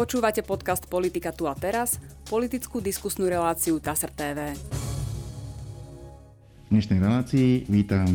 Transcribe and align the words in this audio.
Počúvate 0.00 0.40
podcast 0.40 0.88
Politika 0.88 1.28
tu 1.28 1.44
a 1.44 1.52
teraz, 1.52 2.00
politickú 2.24 2.80
diskusnú 2.80 3.28
reláciu 3.28 3.76
TASR 3.76 4.08
TV. 4.08 4.56
V 4.56 6.68
dnešnej 6.72 7.04
relácii 7.04 7.68
vítam 7.68 8.08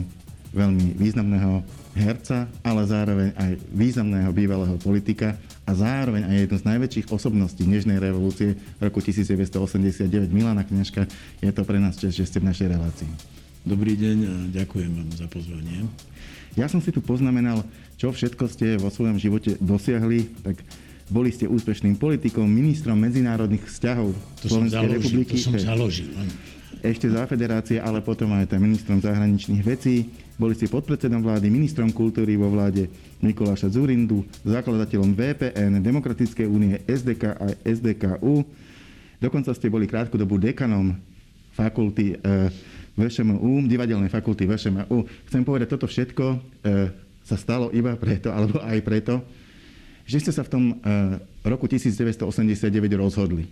veľmi 0.49 0.97
významného 0.97 1.61
herca, 1.93 2.49
ale 2.65 2.89
zároveň 2.89 3.37
aj 3.37 3.61
významného 3.69 4.33
bývalého 4.33 4.81
politika 4.81 5.37
a 5.61 5.77
zároveň 5.77 6.25
aj 6.25 6.49
jednu 6.49 6.57
z 6.57 6.67
najväčších 6.73 7.07
osobností 7.13 7.69
dnešnej 7.69 8.01
revolúcie 8.01 8.57
v 8.57 8.81
roku 8.81 8.97
1989 9.05 10.09
Milana 10.33 10.65
Kňažka. 10.65 11.05
Je 11.37 11.53
to 11.53 11.61
pre 11.69 11.77
nás 11.77 12.01
čest, 12.01 12.17
že 12.17 12.25
ste 12.25 12.41
v 12.41 12.49
našej 12.49 12.65
relácii. 12.65 13.13
Dobrý 13.61 13.93
deň 13.93 14.17
a 14.25 14.33
ďakujem 14.57 14.89
vám 14.89 15.09
za 15.13 15.29
pozvanie. 15.29 15.85
Ja 16.57 16.65
som 16.65 16.81
si 16.81 16.89
tu 16.89 17.05
poznamenal, 17.05 17.61
čo 18.01 18.09
všetko 18.09 18.49
ste 18.49 18.81
vo 18.81 18.89
svojom 18.89 19.21
živote 19.21 19.61
dosiahli, 19.61 20.33
tak 20.41 20.65
boli 21.05 21.29
ste 21.29 21.45
úspešným 21.45 22.01
politikom, 22.01 22.49
ministrom 22.49 22.97
medzinárodných 22.97 23.69
vzťahov 23.69 24.09
to 24.41 24.49
Slovenskej 24.49 24.73
založil, 24.73 24.97
republiky. 24.97 25.35
To 25.37 25.45
som 25.53 25.53
založil. 25.61 26.09
Ešte 26.81 27.09
za 27.09 27.25
federácie, 27.29 27.77
ale 27.77 28.01
potom 28.01 28.33
aj 28.33 28.49
ministrom 28.57 28.97
zahraničných 29.01 29.61
vecí. 29.61 30.09
Boli 30.35 30.57
ste 30.57 30.69
podpredsedom 30.69 31.21
vlády, 31.21 31.47
ministrom 31.47 31.89
kultúry 31.93 32.35
vo 32.35 32.49
vláde 32.49 32.89
Mikuláša 33.21 33.71
Zurindu, 33.71 34.25
zakladateľom 34.43 35.15
VPN, 35.15 35.79
Demokratickej 35.79 36.45
únie, 36.49 36.81
SDK 36.85 37.23
a 37.37 37.47
SDKU. 37.63 38.43
Dokonca 39.21 39.55
ste 39.55 39.71
boli 39.71 39.87
krátku 39.87 40.19
dobu 40.19 40.35
dekanom 40.41 40.93
fakulty 41.55 42.19
e, 42.19 42.51
VŠMU, 42.99 43.63
divadelnej 43.65 44.11
fakulty 44.11 44.43
VŠMU. 44.43 45.07
Chcem 45.31 45.41
povedať, 45.47 45.67
toto 45.71 45.87
všetko 45.87 46.25
e, 46.33 46.37
sa 47.23 47.37
stalo 47.39 47.71
iba 47.71 47.95
preto, 47.95 48.29
alebo 48.29 48.59
aj 48.59 48.79
preto, 48.83 49.23
že 50.05 50.21
ste 50.21 50.31
sa 50.31 50.45
v 50.45 50.49
tom 50.53 50.63
e, 50.69 50.73
roku 51.41 51.65
1989 51.65 52.61
rozhodli. 52.95 53.49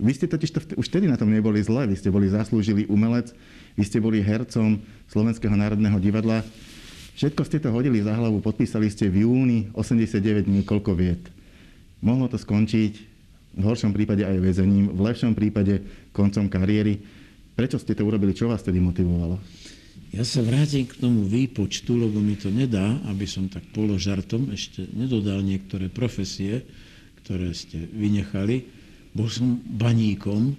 Vy 0.00 0.12
ste 0.16 0.24
totiž 0.24 0.50
to 0.50 0.58
už 0.80 0.88
vtedy 0.88 1.04
na 1.04 1.20
tom 1.20 1.28
neboli 1.28 1.60
zle, 1.60 1.84
vy 1.84 1.96
ste 2.00 2.08
boli 2.08 2.32
zaslúžili 2.32 2.88
umelec, 2.88 3.28
vy 3.76 3.84
ste 3.84 4.00
boli 4.00 4.24
hercom 4.24 4.80
Slovenského 5.12 5.52
národného 5.52 6.00
divadla. 6.00 6.40
Všetko 7.12 7.44
ste 7.44 7.60
to 7.60 7.68
hodili 7.68 8.00
za 8.00 8.16
hlavu, 8.16 8.40
podpísali 8.40 8.88
ste 8.88 9.12
v 9.12 9.28
júni 9.28 9.68
89 9.76 10.48
niekoľko 10.48 10.96
viet. 10.96 11.20
Mohlo 12.00 12.32
to 12.32 12.40
skončiť 12.40 12.92
v 13.52 13.62
horšom 13.62 13.92
prípade 13.92 14.24
aj 14.24 14.40
väzením, 14.40 14.88
v 14.96 15.00
lepšom 15.12 15.36
prípade 15.36 15.84
koncom 16.16 16.48
kariéry. 16.48 17.04
Prečo 17.52 17.76
ste 17.76 17.92
to 17.92 18.08
urobili? 18.08 18.32
Čo 18.32 18.48
vás 18.48 18.64
tedy 18.64 18.80
motivovalo? 18.80 19.36
Ja 20.12 20.28
sa 20.28 20.44
vrátim 20.44 20.84
k 20.84 21.00
tomu 21.00 21.24
výpočtu, 21.24 21.96
lebo 21.96 22.20
mi 22.20 22.36
to 22.36 22.52
nedá, 22.52 23.00
aby 23.08 23.24
som 23.24 23.48
tak 23.48 23.64
položartom 23.72 24.52
ešte 24.52 24.84
nedodal 24.92 25.40
niektoré 25.40 25.88
profesie, 25.88 26.68
ktoré 27.24 27.56
ste 27.56 27.88
vynechali. 27.96 28.68
Bol 29.16 29.32
som 29.32 29.56
baníkom, 29.56 30.52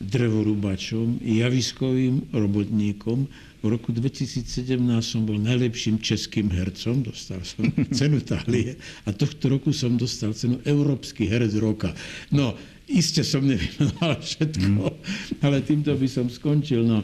drevorubačom, 0.00 1.20
javiskovým 1.20 2.32
robotníkom. 2.32 3.28
V 3.60 3.66
roku 3.68 3.92
2017 3.92 4.80
som 5.00 5.28
bol 5.28 5.36
najlepším 5.36 6.00
českým 6.00 6.48
hercom, 6.48 7.04
dostal 7.04 7.44
som 7.44 7.68
cenu 7.96 8.24
Tálie 8.24 8.80
a 9.04 9.12
tohto 9.12 9.52
roku 9.52 9.72
som 9.76 10.00
dostal 10.00 10.32
cenu 10.32 10.64
Európsky 10.64 11.28
herec 11.28 11.52
roka. 11.60 11.92
No, 12.32 12.56
Iste 12.84 13.24
som 13.24 13.40
nevymenoval 13.48 14.20
všetko, 14.28 14.68
mm. 14.76 15.40
ale 15.40 15.64
týmto 15.64 15.96
by 15.96 16.04
som 16.04 16.28
skončil. 16.28 16.84
No, 16.84 17.00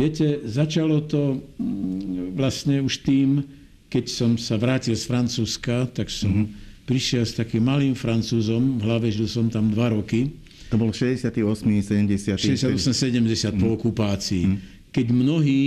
viete, 0.00 0.40
začalo 0.48 1.04
to 1.04 1.44
mm, 1.60 2.32
vlastne 2.32 2.80
už 2.80 3.04
tým, 3.04 3.44
keď 3.92 4.04
som 4.08 4.30
sa 4.40 4.56
vrátil 4.56 4.96
z 4.96 5.04
Francúzska, 5.04 5.92
tak 5.92 6.08
som 6.08 6.48
mm. 6.48 6.88
prišiel 6.88 7.28
s 7.28 7.36
takým 7.36 7.68
malým 7.68 7.92
Francúzom, 7.92 8.80
v 8.80 8.82
hlave 8.88 9.12
žil 9.12 9.28
som 9.28 9.52
tam 9.52 9.68
dva 9.68 9.92
roky. 9.92 10.32
To 10.72 10.80
bol 10.80 10.94
68. 10.94 11.36
70. 11.36 12.40
68. 12.40 12.72
70 12.72 13.52
mm. 13.52 13.60
po 13.60 13.68
okupácii. 13.76 14.44
Mm. 14.48 14.56
Keď 14.88 15.06
mnohí 15.12 15.62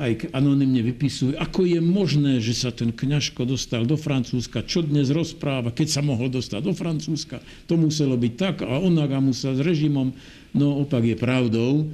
aj 0.00 0.32
anonymne 0.32 0.80
vypisujú, 0.80 1.36
ako 1.36 1.68
je 1.68 1.80
možné, 1.82 2.40
že 2.40 2.56
sa 2.56 2.72
ten 2.72 2.88
kňažko 2.88 3.44
dostal 3.44 3.84
do 3.84 4.00
Francúzska, 4.00 4.64
čo 4.64 4.80
dnes 4.80 5.12
rozpráva, 5.12 5.74
keď 5.74 5.88
sa 5.92 6.00
mohol 6.00 6.32
dostať 6.32 6.60
do 6.64 6.72
Francúzska. 6.72 7.44
To 7.68 7.76
muselo 7.76 8.16
byť 8.16 8.32
tak 8.32 8.56
a 8.64 8.80
onak 8.80 9.12
a 9.12 9.20
musel 9.20 9.52
s 9.52 9.60
režimom. 9.60 10.16
No 10.56 10.80
opak 10.80 11.04
je 11.04 11.16
pravdou. 11.20 11.84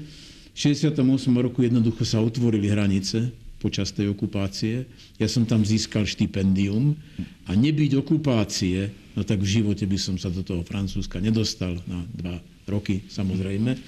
V 0.59 0.75
68. 0.75 1.07
roku 1.39 1.63
jednoducho 1.63 2.03
sa 2.03 2.19
otvorili 2.19 2.67
hranice 2.67 3.31
počas 3.63 3.95
tej 3.95 4.11
okupácie. 4.11 4.91
Ja 5.15 5.31
som 5.31 5.47
tam 5.47 5.63
získal 5.63 6.03
štipendium 6.03 6.99
a 7.47 7.55
nebyť 7.55 8.03
okupácie, 8.03 8.91
no 9.15 9.23
tak 9.23 9.39
v 9.39 9.63
živote 9.63 9.87
by 9.87 9.95
som 9.95 10.19
sa 10.19 10.35
do 10.35 10.43
toho 10.43 10.67
Francúzska 10.67 11.23
nedostal 11.23 11.79
na 11.87 12.03
dva 12.11 12.43
roky 12.67 13.07
samozrejme. 13.07 13.79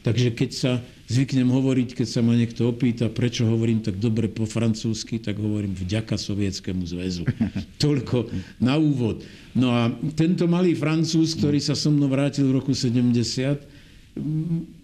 Takže 0.00 0.32
keď 0.32 0.50
sa 0.56 0.72
zvyknem 1.12 1.52
hovoriť, 1.52 1.92
keď 1.92 2.08
sa 2.08 2.24
ma 2.24 2.32
niekto 2.32 2.72
opýta, 2.72 3.12
prečo 3.12 3.44
hovorím 3.44 3.84
tak 3.84 4.00
dobre 4.00 4.32
po 4.32 4.48
francúzsky, 4.48 5.20
tak 5.20 5.36
hovorím 5.36 5.76
vďaka 5.76 6.16
Sovietskému 6.16 6.88
zväzu. 6.88 7.28
Toľko 7.84 8.32
na 8.64 8.80
úvod. 8.80 9.20
No 9.52 9.76
a 9.76 9.92
tento 10.16 10.48
malý 10.48 10.72
francúz, 10.72 11.36
ktorý 11.36 11.60
sa 11.60 11.76
so 11.76 11.92
mnou 11.92 12.08
vrátil 12.08 12.48
v 12.48 12.64
roku 12.64 12.72
70, 12.72 13.73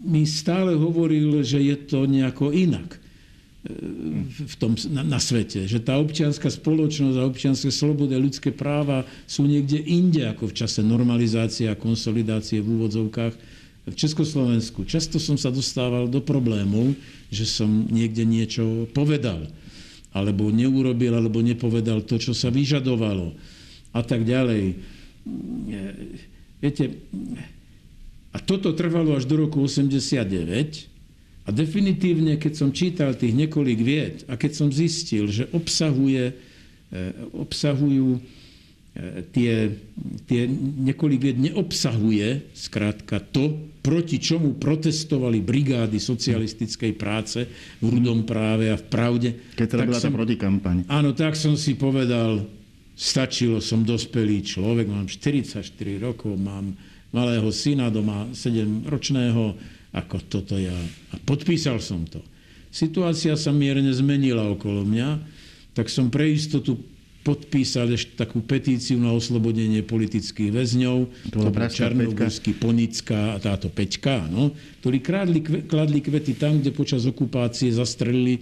mi 0.02 0.26
stále 0.26 0.74
hovoril, 0.74 1.46
že 1.46 1.62
je 1.62 1.76
to 1.86 2.06
nejako 2.06 2.50
inak 2.50 2.96
e, 2.96 2.98
v 4.30 4.54
tom, 4.58 4.74
na, 4.90 5.06
na 5.06 5.20
svete. 5.22 5.70
Že 5.70 5.78
tá 5.86 5.98
občianská 6.02 6.50
spoločnosť 6.50 7.16
a 7.18 7.28
občianské 7.30 7.70
slobody 7.70 8.18
ľudské 8.18 8.50
práva 8.50 9.06
sú 9.30 9.46
niekde 9.46 9.78
inde 9.78 10.26
ako 10.26 10.50
v 10.50 10.56
čase 10.66 10.82
normalizácie 10.82 11.70
a 11.70 11.78
konsolidácie 11.78 12.58
v 12.58 12.68
úvodzovkách 12.74 13.60
v 13.88 13.94
Československu 13.96 14.84
často 14.86 15.16
som 15.16 15.34
sa 15.34 15.48
dostával 15.50 16.06
do 16.06 16.22
problémov, 16.22 16.94
že 17.32 17.48
som 17.48 17.88
niekde 17.90 18.22
niečo 18.22 18.86
povedal, 18.92 19.50
alebo 20.12 20.52
neurobil, 20.52 21.10
alebo 21.10 21.42
nepovedal 21.42 22.06
to, 22.06 22.20
čo 22.20 22.36
sa 22.36 22.52
vyžadovalo 22.52 23.34
a 23.90 24.00
tak 24.06 24.22
ďalej. 24.22 24.78
Viete, 26.62 26.84
a 28.30 28.38
toto 28.38 28.70
trvalo 28.74 29.18
až 29.18 29.26
do 29.26 29.42
roku 29.42 29.66
89 29.66 30.90
a 31.46 31.48
definitívne, 31.50 32.38
keď 32.38 32.52
som 32.54 32.70
čítal 32.70 33.18
tých 33.18 33.34
niekoľk 33.34 33.78
vied 33.82 34.16
a 34.30 34.38
keď 34.38 34.52
som 34.54 34.68
zistil, 34.70 35.26
že 35.26 35.50
obsahuje, 35.50 36.30
eh, 36.30 37.10
obsahujú 37.34 38.20
eh, 38.20 39.26
tie, 39.34 39.74
tie 40.30 40.46
niekoľk 40.86 41.18
vied 41.18 41.38
neobsahuje 41.42 42.54
skrátka 42.54 43.18
to, 43.34 43.70
proti 43.80 44.20
čomu 44.20 44.60
protestovali 44.60 45.40
brigády 45.40 45.96
socialistickej 45.96 46.92
práce 46.94 47.48
v 47.80 47.86
Rudom 47.88 48.28
práve 48.28 48.68
a 48.68 48.76
v 48.76 48.84
Pravde. 48.86 49.30
Keď 49.56 49.66
sa 49.66 49.76
robila 49.80 49.98
tá 49.98 50.12
protikampaň. 50.12 50.76
Áno, 50.86 51.16
tak 51.16 51.34
som 51.34 51.56
si 51.56 51.74
povedal, 51.74 52.44
stačilo, 52.92 53.64
som 53.64 53.80
dospelý 53.80 54.44
človek, 54.44 54.86
mám 54.92 55.08
44 55.08 55.64
rokov, 55.96 56.36
mám 56.36 56.76
malého 57.10 57.48
syna 57.50 57.90
doma, 57.90 58.30
7-ročného, 58.30 59.54
ako 59.90 60.16
toto 60.30 60.54
ja. 60.54 60.74
A 61.10 61.16
podpísal 61.22 61.82
som 61.82 62.06
to. 62.06 62.22
Situácia 62.70 63.34
sa 63.34 63.50
mierne 63.50 63.90
zmenila 63.90 64.46
okolo 64.46 64.86
mňa, 64.86 65.18
tak 65.74 65.90
som 65.90 66.06
pre 66.06 66.30
istotu 66.30 66.78
podpísal 67.20 67.92
ešte 67.92 68.16
takú 68.16 68.40
petíciu 68.40 68.96
na 68.96 69.12
oslobodenie 69.12 69.84
politických 69.84 70.54
väzňov. 70.56 70.98
To 71.34 71.36
bol 71.36 71.52
Čarnogórsky, 71.52 72.56
Ponická 72.56 73.36
a 73.36 73.42
táto 73.42 73.68
Peťka, 73.68 74.24
no, 74.30 74.56
ktorí 74.80 75.04
kladli, 75.04 75.40
kladli 75.68 76.00
kvety 76.00 76.38
tam, 76.40 76.64
kde 76.64 76.72
počas 76.72 77.04
okupácie 77.04 77.68
zastrelili 77.74 78.40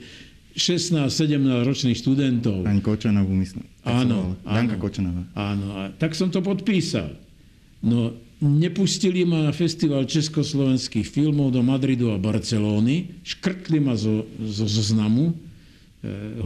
16-17 0.54 1.66
ročných 1.66 1.98
študentov. 1.98 2.66
Pani 2.66 2.82
Kočanovú, 2.82 3.34
myslím. 3.34 3.66
Áno, 3.82 4.38
áno, 4.46 4.70
Kočanová. 4.78 5.22
Áno, 5.34 5.66
tak 5.98 6.14
som 6.14 6.30
to 6.30 6.38
podpísal. 6.42 7.18
No, 7.82 8.14
nepustili 8.38 9.26
ma 9.26 9.50
na 9.50 9.52
festival 9.52 10.06
československých 10.06 11.06
filmov 11.10 11.50
do 11.50 11.62
Madridu 11.62 12.14
a 12.14 12.22
Barcelóny, 12.22 13.22
škrtli 13.26 13.82
ma 13.82 13.98
zo, 13.98 14.22
zo 14.38 14.66
zoznamu 14.70 15.34
e, 15.34 15.34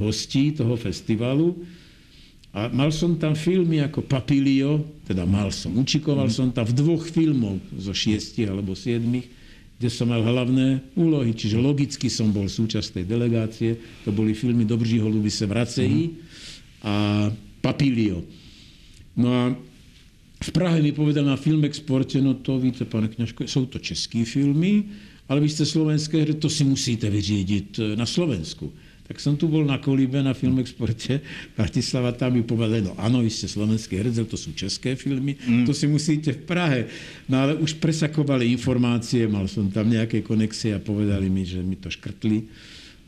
hostí 0.01 0.57
toho 0.57 0.73
festivalu 0.81 1.53
a 2.53 2.69
mal 2.73 2.93
som 2.93 3.17
tam 3.17 3.37
filmy 3.37 3.81
ako 3.85 4.05
Papilio, 4.05 4.85
teda 5.05 5.29
mal 5.29 5.53
som, 5.53 5.73
učikoval 5.77 6.29
mm. 6.29 6.35
som 6.37 6.49
tam 6.49 6.65
v 6.65 6.77
dvoch 6.77 7.05
filmoch 7.05 7.61
zo 7.77 7.93
šiestich 7.93 8.49
alebo 8.49 8.73
siedmich, 8.73 9.29
kde 9.77 9.89
som 9.93 10.09
mal 10.09 10.25
hlavné 10.25 10.85
úlohy, 10.97 11.37
čiže 11.37 11.61
logicky 11.61 12.09
som 12.09 12.33
bol 12.33 12.49
súčasť 12.49 13.03
tej 13.03 13.05
delegácie. 13.05 13.71
To 14.09 14.15
boli 14.15 14.33
filmy 14.33 14.65
Dobří 14.65 15.01
holuby 15.01 15.29
se 15.29 15.45
vracejí 15.45 16.01
mm. 16.09 16.17
a 16.89 16.95
Papilio. 17.61 18.25
No 19.17 19.29
a 19.29 19.43
v 20.43 20.51
Prahe 20.51 20.83
mi 20.83 20.91
povedal 20.91 21.25
na 21.25 21.39
Filmexporte, 21.39 22.19
no 22.19 22.35
to 22.35 22.59
víte, 22.59 22.85
pane 22.85 23.09
Kňažko, 23.09 23.47
jsou 23.47 23.67
to 23.67 23.79
české 23.79 24.25
filmy, 24.25 24.85
ale 25.29 25.41
vy 25.41 25.49
ste 25.49 25.65
slovenské 25.67 26.23
hry, 26.23 26.35
to 26.35 26.51
si 26.51 26.65
musíte 26.67 27.11
vyřídiť 27.11 27.69
e, 27.79 27.83
na 27.97 28.07
Slovensku. 28.07 28.73
Tak 29.03 29.19
som 29.19 29.35
tu 29.35 29.51
bol 29.51 29.67
na 29.67 29.83
Kolíbe 29.83 30.23
na 30.23 30.33
Filmexporte. 30.33 31.21
Bratislava 31.59 32.15
tam 32.15 32.39
mi 32.39 32.43
povedali, 32.43 32.87
no 32.87 32.95
áno, 32.99 33.23
vy 33.23 33.31
ste 33.31 33.51
slovenský 33.51 33.99
herec, 33.99 34.19
to 34.27 34.39
sú 34.39 34.55
české 34.55 34.95
filmy, 34.99 35.39
mm. 35.39 35.67
to 35.67 35.73
si 35.75 35.87
musíte 35.87 36.33
v 36.33 36.43
Prahe. 36.43 36.81
No 37.31 37.43
ale 37.43 37.53
už 37.59 37.79
presakovali 37.79 38.51
informácie, 38.51 39.27
mal 39.31 39.47
som 39.47 39.71
tam 39.71 39.91
nejaké 39.91 40.23
konexie 40.23 40.75
a 40.75 40.83
povedali 40.83 41.31
mi, 41.31 41.47
že 41.47 41.63
mi 41.63 41.79
to 41.79 41.91
škrtli, 41.91 42.47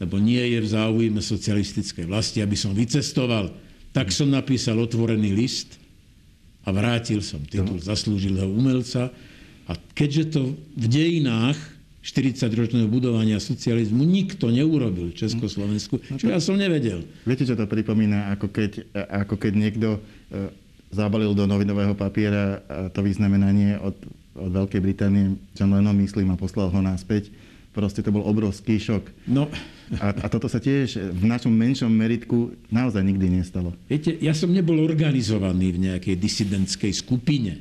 lebo 0.03 0.19
nie 0.19 0.43
je 0.55 0.59
v 0.61 0.69
záujme 0.71 1.21
socialistickej 1.23 2.11
vlasti, 2.11 2.43
aby 2.43 2.59
som 2.59 2.75
vycestoval. 2.75 3.55
Tak 3.95 4.11
som 4.11 4.27
napísal 4.27 4.75
otvorený 4.83 5.31
list 5.31 5.84
a 6.65 6.69
vrátil 6.73 7.21
som 7.21 7.41
titul 7.45 7.77
zaslúžilého 7.77 8.49
umelca. 8.49 9.13
A 9.69 9.73
keďže 9.97 10.25
to 10.37 10.43
v 10.77 10.87
dejinách 10.89 11.57
40-ročného 12.05 12.85
budovania 12.85 13.41
socializmu 13.41 14.05
nikto 14.05 14.53
neurobil 14.53 15.09
v 15.09 15.17
Československu, 15.17 16.05
no 16.05 16.21
čo 16.21 16.29
ja 16.29 16.37
som 16.37 16.61
nevedel. 16.61 17.01
Viete, 17.25 17.49
čo 17.49 17.57
to 17.57 17.65
pripomína, 17.65 18.29
ako 18.37 18.53
keď, 18.53 18.93
ako 19.25 19.41
keď 19.41 19.53
niekto 19.57 19.89
e, 19.97 20.01
zabalil 20.93 21.33
do 21.33 21.49
novinového 21.49 21.97
papiera 21.97 22.61
to 22.93 23.01
vyznamenanie 23.01 23.81
od, 23.81 23.97
od 24.37 24.51
Veľkej 24.53 24.81
Británie, 24.85 25.41
John 25.57 25.73
Lennon, 25.73 25.97
myslím, 25.97 26.29
a 26.31 26.37
poslal 26.37 26.69
ho 26.69 26.81
naspäť. 26.85 27.33
Proste 27.73 28.05
to 28.05 28.13
bol 28.13 28.23
obrovský 28.23 28.77
šok. 28.77 29.11
No. 29.27 29.49
A, 30.01 30.17
a 30.17 30.27
toto 30.33 30.49
sa 30.49 30.57
tiež 30.57 31.13
v 31.13 31.25
našom 31.29 31.53
menšom 31.53 31.93
meritku 31.93 32.57
naozaj 32.73 33.05
nikdy 33.05 33.41
nestalo. 33.41 33.77
Viete, 33.85 34.17
ja 34.17 34.33
som 34.33 34.49
nebol 34.49 34.81
organizovaný 34.81 35.77
v 35.77 35.83
nejakej 35.93 36.17
disidentskej 36.17 36.93
skupine. 36.97 37.61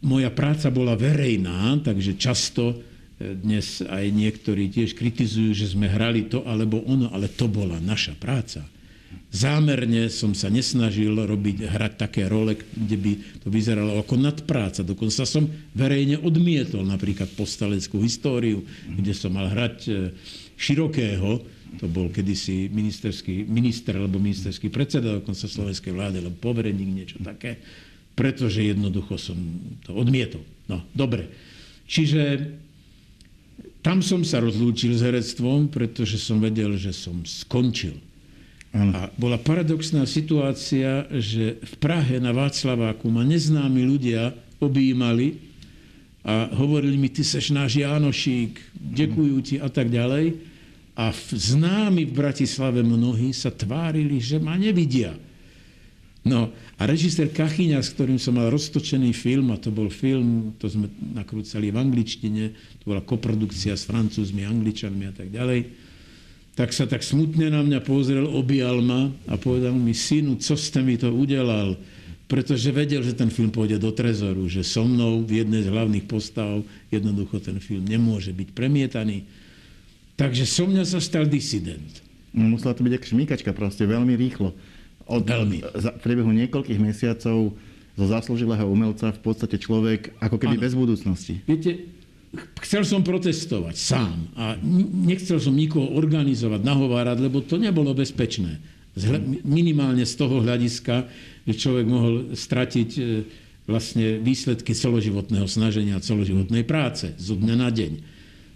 Moja 0.00 0.32
práca 0.32 0.72
bola 0.72 0.96
verejná, 0.96 1.76
takže 1.84 2.16
často 2.16 2.80
dnes 3.20 3.84
aj 3.84 4.08
niektorí 4.08 4.72
tiež 4.72 4.96
kritizujú, 4.96 5.52
že 5.52 5.76
sme 5.76 5.92
hrali 5.92 6.24
to 6.24 6.40
alebo 6.48 6.80
ono, 6.88 7.12
ale 7.12 7.28
to 7.28 7.52
bola 7.52 7.76
naša 7.76 8.16
práca. 8.16 8.64
Zámerne 9.30 10.10
som 10.10 10.34
sa 10.34 10.50
nesnažil 10.50 11.14
robiť, 11.14 11.70
hrať 11.70 11.92
také 11.94 12.26
role, 12.26 12.58
kde 12.58 12.96
by 12.98 13.12
to 13.42 13.48
vyzeralo 13.50 14.02
ako 14.02 14.18
nadpráca. 14.18 14.82
Dokonca 14.82 15.22
som 15.22 15.46
verejne 15.70 16.18
odmietol 16.18 16.82
napríklad 16.82 17.30
postaleckú 17.38 18.02
históriu, 18.02 18.66
kde 18.90 19.14
som 19.14 19.30
mal 19.30 19.46
hrať 19.46 19.76
e, 19.86 19.90
Širokého, 20.58 21.46
to 21.78 21.86
bol 21.86 22.10
kedysi 22.10 22.66
ministerský, 22.74 23.46
minister 23.46 23.94
alebo 23.94 24.18
ministerský 24.18 24.66
predseda 24.66 25.22
dokonca 25.22 25.46
slovenskej 25.46 25.94
vlády, 25.94 26.16
alebo 26.18 26.34
povereník, 26.42 26.90
niečo 26.90 27.18
také, 27.22 27.62
pretože 28.18 28.66
jednoducho 28.66 29.14
som 29.14 29.38
to 29.86 29.94
odmietol. 29.94 30.42
No, 30.66 30.82
dobre. 30.90 31.30
Čiže 31.86 32.50
tam 33.80 34.02
som 34.02 34.26
sa 34.26 34.42
rozlúčil 34.42 34.92
s 34.92 35.06
herectvom, 35.06 35.70
pretože 35.70 36.18
som 36.18 36.42
vedel, 36.42 36.74
že 36.76 36.90
som 36.90 37.22
skončil. 37.22 38.09
A 38.70 39.10
bola 39.18 39.34
paradoxná 39.34 40.06
situácia, 40.06 41.02
že 41.10 41.58
v 41.58 41.74
Prahe 41.82 42.22
na 42.22 42.30
Václaváku 42.30 43.10
ma 43.10 43.26
neznámi 43.26 43.82
ľudia 43.82 44.30
objímali 44.62 45.42
a 46.22 46.52
hovorili 46.54 46.94
mi, 46.94 47.10
ty 47.10 47.26
seš 47.26 47.50
náš 47.50 47.82
Jánošík, 47.82 48.60
ďakujú 48.94 49.36
ti 49.42 49.56
a 49.58 49.66
tak 49.66 49.90
ďalej. 49.90 50.38
A 50.94 51.10
v 51.10 51.26
známi 51.32 52.06
v 52.06 52.12
Bratislave 52.12 52.84
mnohí 52.84 53.32
sa 53.34 53.50
tvárili, 53.50 54.20
že 54.22 54.38
ma 54.38 54.54
nevidia. 54.54 55.16
No 56.20 56.52
a 56.76 56.82
režisér 56.84 57.32
Kachyňa, 57.32 57.80
s 57.80 57.96
ktorým 57.96 58.20
som 58.20 58.36
mal 58.36 58.52
roztočený 58.52 59.16
film, 59.16 59.50
a 59.50 59.56
to 59.56 59.72
bol 59.72 59.88
film, 59.88 60.52
to 60.60 60.68
sme 60.68 60.92
nakrúcali 61.16 61.72
v 61.72 61.80
angličtine, 61.80 62.44
to 62.84 62.84
bola 62.84 63.00
koprodukcia 63.00 63.72
s 63.72 63.88
francúzmi, 63.88 64.44
angličanmi 64.44 65.04
a 65.08 65.14
tak 65.16 65.32
ďalej, 65.32 65.89
tak 66.58 66.74
sa 66.74 66.84
tak 66.84 67.00
smutne 67.00 67.48
na 67.48 67.62
mňa 67.62 67.80
pozrel, 67.86 68.26
objal 68.26 68.82
ma 68.82 69.08
a 69.30 69.38
povedal 69.38 69.72
mi, 69.72 69.94
synu, 69.94 70.36
co 70.42 70.54
ste 70.58 70.82
mi 70.82 70.98
to 70.98 71.08
udelal? 71.08 71.78
Pretože 72.30 72.70
vedel, 72.70 73.02
že 73.02 73.16
ten 73.18 73.26
film 73.26 73.50
pôjde 73.50 73.82
do 73.82 73.90
trezoru, 73.90 74.46
že 74.46 74.62
so 74.62 74.86
mnou 74.86 75.26
v 75.26 75.42
jednej 75.42 75.66
z 75.66 75.72
hlavných 75.72 76.06
postav 76.06 76.62
jednoducho 76.94 77.42
ten 77.42 77.58
film 77.58 77.82
nemôže 77.82 78.30
byť 78.30 78.48
premietaný. 78.54 79.26
Takže 80.14 80.46
so 80.46 80.68
mňa 80.68 80.84
sa 80.86 81.02
stal 81.02 81.26
disident. 81.26 81.90
No, 82.30 82.46
musela 82.46 82.76
to 82.76 82.86
byť 82.86 82.94
ako 82.94 83.06
šmíkačka 83.10 83.50
proste, 83.50 83.82
veľmi 83.82 84.14
rýchlo 84.14 84.54
od, 85.10 85.26
Veľmi. 85.26 85.58
Za, 85.74 85.90
v 85.98 86.00
priebehu 86.06 86.30
niekoľkých 86.30 86.78
mesiacov 86.78 87.50
zo 87.98 88.06
zaslúžilého 88.06 88.62
umelca 88.62 89.10
v 89.10 89.20
podstate 89.20 89.58
človek 89.58 90.14
ako 90.22 90.38
keby 90.38 90.56
ano. 90.56 90.62
bez 90.62 90.72
budúcnosti. 90.78 91.42
Viete, 91.44 91.90
chcel 92.70 92.86
som 92.86 93.02
protestovať 93.02 93.74
sám 93.74 94.30
a 94.38 94.54
nechcel 94.94 95.42
som 95.42 95.50
nikoho 95.50 95.90
organizovať, 95.90 96.62
nahovárať, 96.62 97.18
lebo 97.18 97.42
to 97.42 97.58
nebolo 97.58 97.90
bezpečné. 97.98 98.62
minimálne 99.42 100.06
z 100.06 100.14
toho 100.14 100.38
hľadiska, 100.38 101.02
že 101.50 101.54
človek 101.58 101.86
mohol 101.90 102.14
stratiť 102.30 102.90
e, 102.94 103.02
vlastne 103.66 104.22
výsledky 104.22 104.70
celoživotného 104.70 105.50
snaženia, 105.50 105.98
celoživotnej 105.98 106.62
práce 106.62 107.10
zo 107.18 107.34
dňa 107.34 107.56
na 107.58 107.74
deň. 107.74 107.92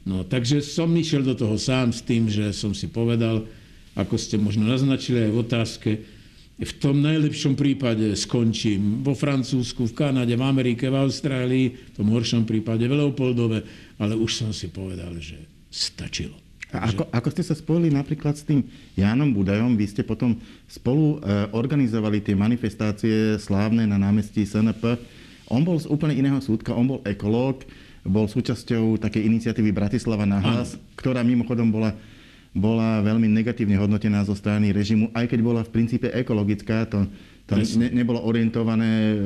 No, 0.06 0.22
takže 0.22 0.62
som 0.62 0.94
išiel 0.94 1.26
do 1.26 1.34
toho 1.34 1.58
sám 1.58 1.90
s 1.90 1.98
tým, 2.06 2.30
že 2.30 2.54
som 2.54 2.70
si 2.70 2.86
povedal, 2.86 3.42
ako 3.98 4.14
ste 4.14 4.38
možno 4.38 4.70
naznačili 4.70 5.26
aj 5.26 5.30
v 5.34 5.40
otázke, 5.42 5.90
v 6.54 6.72
tom 6.78 7.02
najlepšom 7.02 7.58
prípade 7.58 8.14
skončím 8.14 9.02
vo 9.02 9.18
Francúzsku, 9.18 9.90
v 9.90 9.96
Kanade, 9.98 10.38
v 10.38 10.44
Amerike, 10.46 10.86
v 10.86 11.02
Austrálii, 11.02 11.66
v 11.74 11.90
tom 11.98 12.14
horšom 12.14 12.46
prípade 12.46 12.86
v 12.86 12.94
Leopoldove, 12.94 13.83
ale 13.98 14.18
už 14.18 14.30
som 14.44 14.50
si 14.50 14.70
povedal, 14.70 15.14
že 15.18 15.38
stačilo. 15.70 16.34
A 16.74 16.90
ako, 16.90 17.06
ako 17.06 17.28
ste 17.30 17.42
sa 17.46 17.54
spojili 17.54 17.86
napríklad 17.94 18.34
s 18.34 18.42
tým 18.42 18.66
Jánom 18.98 19.30
Budajom, 19.30 19.78
vy 19.78 19.86
ste 19.86 20.02
potom 20.02 20.34
spolu 20.66 21.22
e, 21.22 21.46
organizovali 21.54 22.18
tie 22.18 22.34
manifestácie 22.34 23.38
slávne 23.38 23.86
na 23.86 23.94
námestí 23.94 24.42
SNP. 24.42 24.98
On 25.46 25.62
bol 25.62 25.78
z 25.78 25.86
úplne 25.86 26.18
iného 26.18 26.42
súdka, 26.42 26.74
on 26.74 26.98
bol 26.98 27.00
ekológ, 27.06 27.62
bol 28.02 28.26
súčasťou 28.26 28.98
takej 28.98 29.22
iniciatívy 29.22 29.70
Bratislava 29.70 30.26
na 30.26 30.42
hlas, 30.42 30.74
ktorá 30.98 31.22
mimochodom 31.22 31.70
bola 31.70 31.94
bola 32.54 33.02
veľmi 33.02 33.26
negatívne 33.26 33.74
hodnotená 33.74 34.22
zo 34.22 34.38
strany 34.38 34.70
režimu, 34.70 35.10
aj 35.10 35.26
keď 35.26 35.40
bola 35.42 35.66
v 35.66 35.74
princípe 35.74 36.06
ekologická, 36.06 36.86
to, 36.86 37.02
to 37.50 37.58
ne, 37.58 37.90
nebolo 37.90 38.22
orientované 38.22 39.18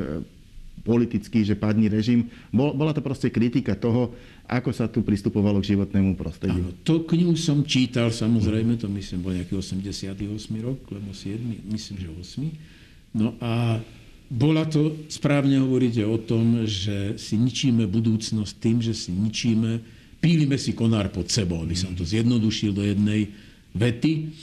politicky, 0.88 1.44
že 1.44 1.52
padni 1.52 1.92
režim. 1.92 2.32
Bol, 2.48 2.72
bola 2.72 2.96
to 2.96 3.04
proste 3.04 3.28
kritika 3.28 3.76
toho, 3.76 4.16
ako 4.48 4.72
sa 4.72 4.88
tu 4.88 5.04
pristupovalo 5.04 5.60
k 5.60 5.76
životnému 5.76 6.16
prostrediu. 6.16 6.64
Áno, 6.64 6.80
to 6.80 7.04
knihu 7.04 7.36
som 7.36 7.60
čítal, 7.68 8.08
samozrejme, 8.08 8.80
to 8.80 8.88
myslím 8.88 9.20
bol 9.20 9.36
nejaký 9.36 9.52
88 9.52 10.16
rok, 10.64 10.80
lebo 10.88 11.12
7, 11.12 11.68
myslím, 11.68 11.96
že 12.00 12.08
8. 12.40 13.20
No 13.20 13.36
a 13.44 13.84
bola 14.32 14.64
to, 14.64 14.96
správne 15.12 15.60
hovoríte 15.60 16.00
o 16.08 16.16
tom, 16.16 16.64
že 16.64 17.20
si 17.20 17.36
ničíme 17.36 17.84
budúcnosť 17.84 18.52
tým, 18.56 18.80
že 18.80 18.96
si 18.96 19.12
ničíme 19.12 19.98
pílime 20.18 20.58
si 20.58 20.74
konár 20.74 21.10
pod 21.14 21.30
sebou, 21.30 21.62
aby 21.62 21.74
som 21.78 21.94
to 21.94 22.02
zjednodušil 22.02 22.74
do 22.74 22.82
jednej 22.82 23.30
vety. 23.74 24.34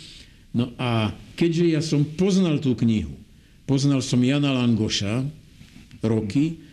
No 0.56 0.72
a 0.80 1.12
keďže 1.36 1.66
ja 1.68 1.82
som 1.84 2.08
poznal 2.16 2.64
tú 2.64 2.75
knihu, 2.80 3.12
poznal 3.68 4.00
som 4.00 4.24
Jana 4.24 4.56
Langoša 4.56 5.28
roky 6.08 6.66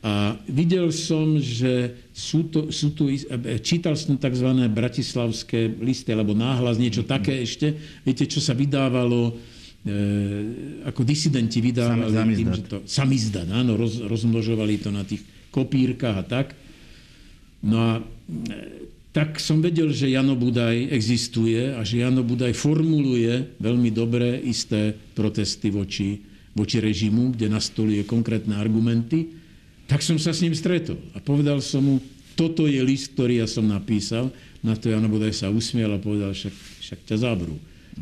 a 0.00 0.32
videl 0.48 0.88
som, 0.96 1.36
že 1.36 1.92
sú, 2.16 2.48
to, 2.48 2.72
sú 2.72 2.96
tu, 2.96 3.12
čítal 3.60 3.92
som 4.00 4.16
tzv. 4.16 4.48
bratislavské 4.72 5.68
listy, 5.76 6.16
alebo 6.16 6.32
náhlas, 6.32 6.80
niečo 6.80 7.04
také 7.04 7.44
ešte, 7.44 7.76
viete, 8.00 8.24
čo 8.24 8.40
sa 8.40 8.56
vydávalo, 8.56 9.36
e, 9.84 9.92
ako 10.88 11.04
disidenti 11.04 11.60
vydávali 11.60 12.16
samizdat. 12.16 12.40
tým, 12.40 12.48
že 12.56 12.62
to, 12.64 12.76
samizdat, 12.88 13.48
áno, 13.52 13.76
roz, 13.76 14.00
rozmnožovali 14.00 14.80
to 14.80 14.88
na 14.88 15.04
tých 15.04 15.20
kopírkach 15.52 16.16
a 16.16 16.24
tak. 16.24 16.56
No 17.60 17.76
a 17.76 17.92
e, 18.00 18.02
tak 19.12 19.36
som 19.36 19.60
vedel, 19.60 19.92
že 19.92 20.08
Jano 20.08 20.32
Budaj 20.32 20.96
existuje 20.96 21.76
a 21.76 21.84
že 21.84 22.00
Jano 22.00 22.24
Budaj 22.24 22.56
formuluje 22.56 23.52
veľmi 23.60 23.92
dobré 23.92 24.40
isté 24.48 24.96
protesty 25.12 25.68
voči, 25.68 26.29
voči 26.54 26.82
režimu, 26.82 27.34
kde 27.34 27.50
nastoluje 27.50 28.02
konkrétne 28.06 28.58
argumenty. 28.58 29.38
Tak 29.86 30.02
som 30.02 30.18
sa 30.18 30.30
s 30.30 30.42
ním 30.42 30.54
stretol 30.54 30.98
a 31.14 31.18
povedal 31.18 31.58
som 31.62 31.82
mu, 31.82 31.94
toto 32.38 32.64
je 32.70 32.80
list, 32.80 33.12
ktorý 33.18 33.42
ja 33.42 33.48
som 33.50 33.66
napísal. 33.66 34.30
Na 34.64 34.76
to 34.78 34.88
Jano 34.88 35.10
Budaj 35.10 35.44
sa 35.44 35.52
usmiel 35.52 35.90
a 35.92 36.00
povedal, 36.00 36.32
však, 36.32 36.54
však 36.54 36.98
ťa 37.04 37.16
zabrú. 37.20 37.56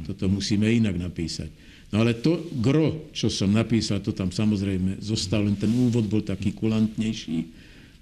Toto 0.05 0.31
musíme 0.31 0.69
inak 0.69 0.95
napísať. 0.95 1.50
No 1.88 2.05
ale 2.05 2.21
to 2.21 2.52
gro, 2.61 3.09
čo 3.17 3.33
som 3.33 3.49
napísal, 3.57 4.05
to 4.05 4.12
tam 4.12 4.28
samozrejme 4.28 5.00
zostal, 5.00 5.49
len 5.49 5.57
ten 5.57 5.73
úvod 5.73 6.05
bol 6.05 6.21
taký 6.21 6.52
kulantnejší. 6.52 7.49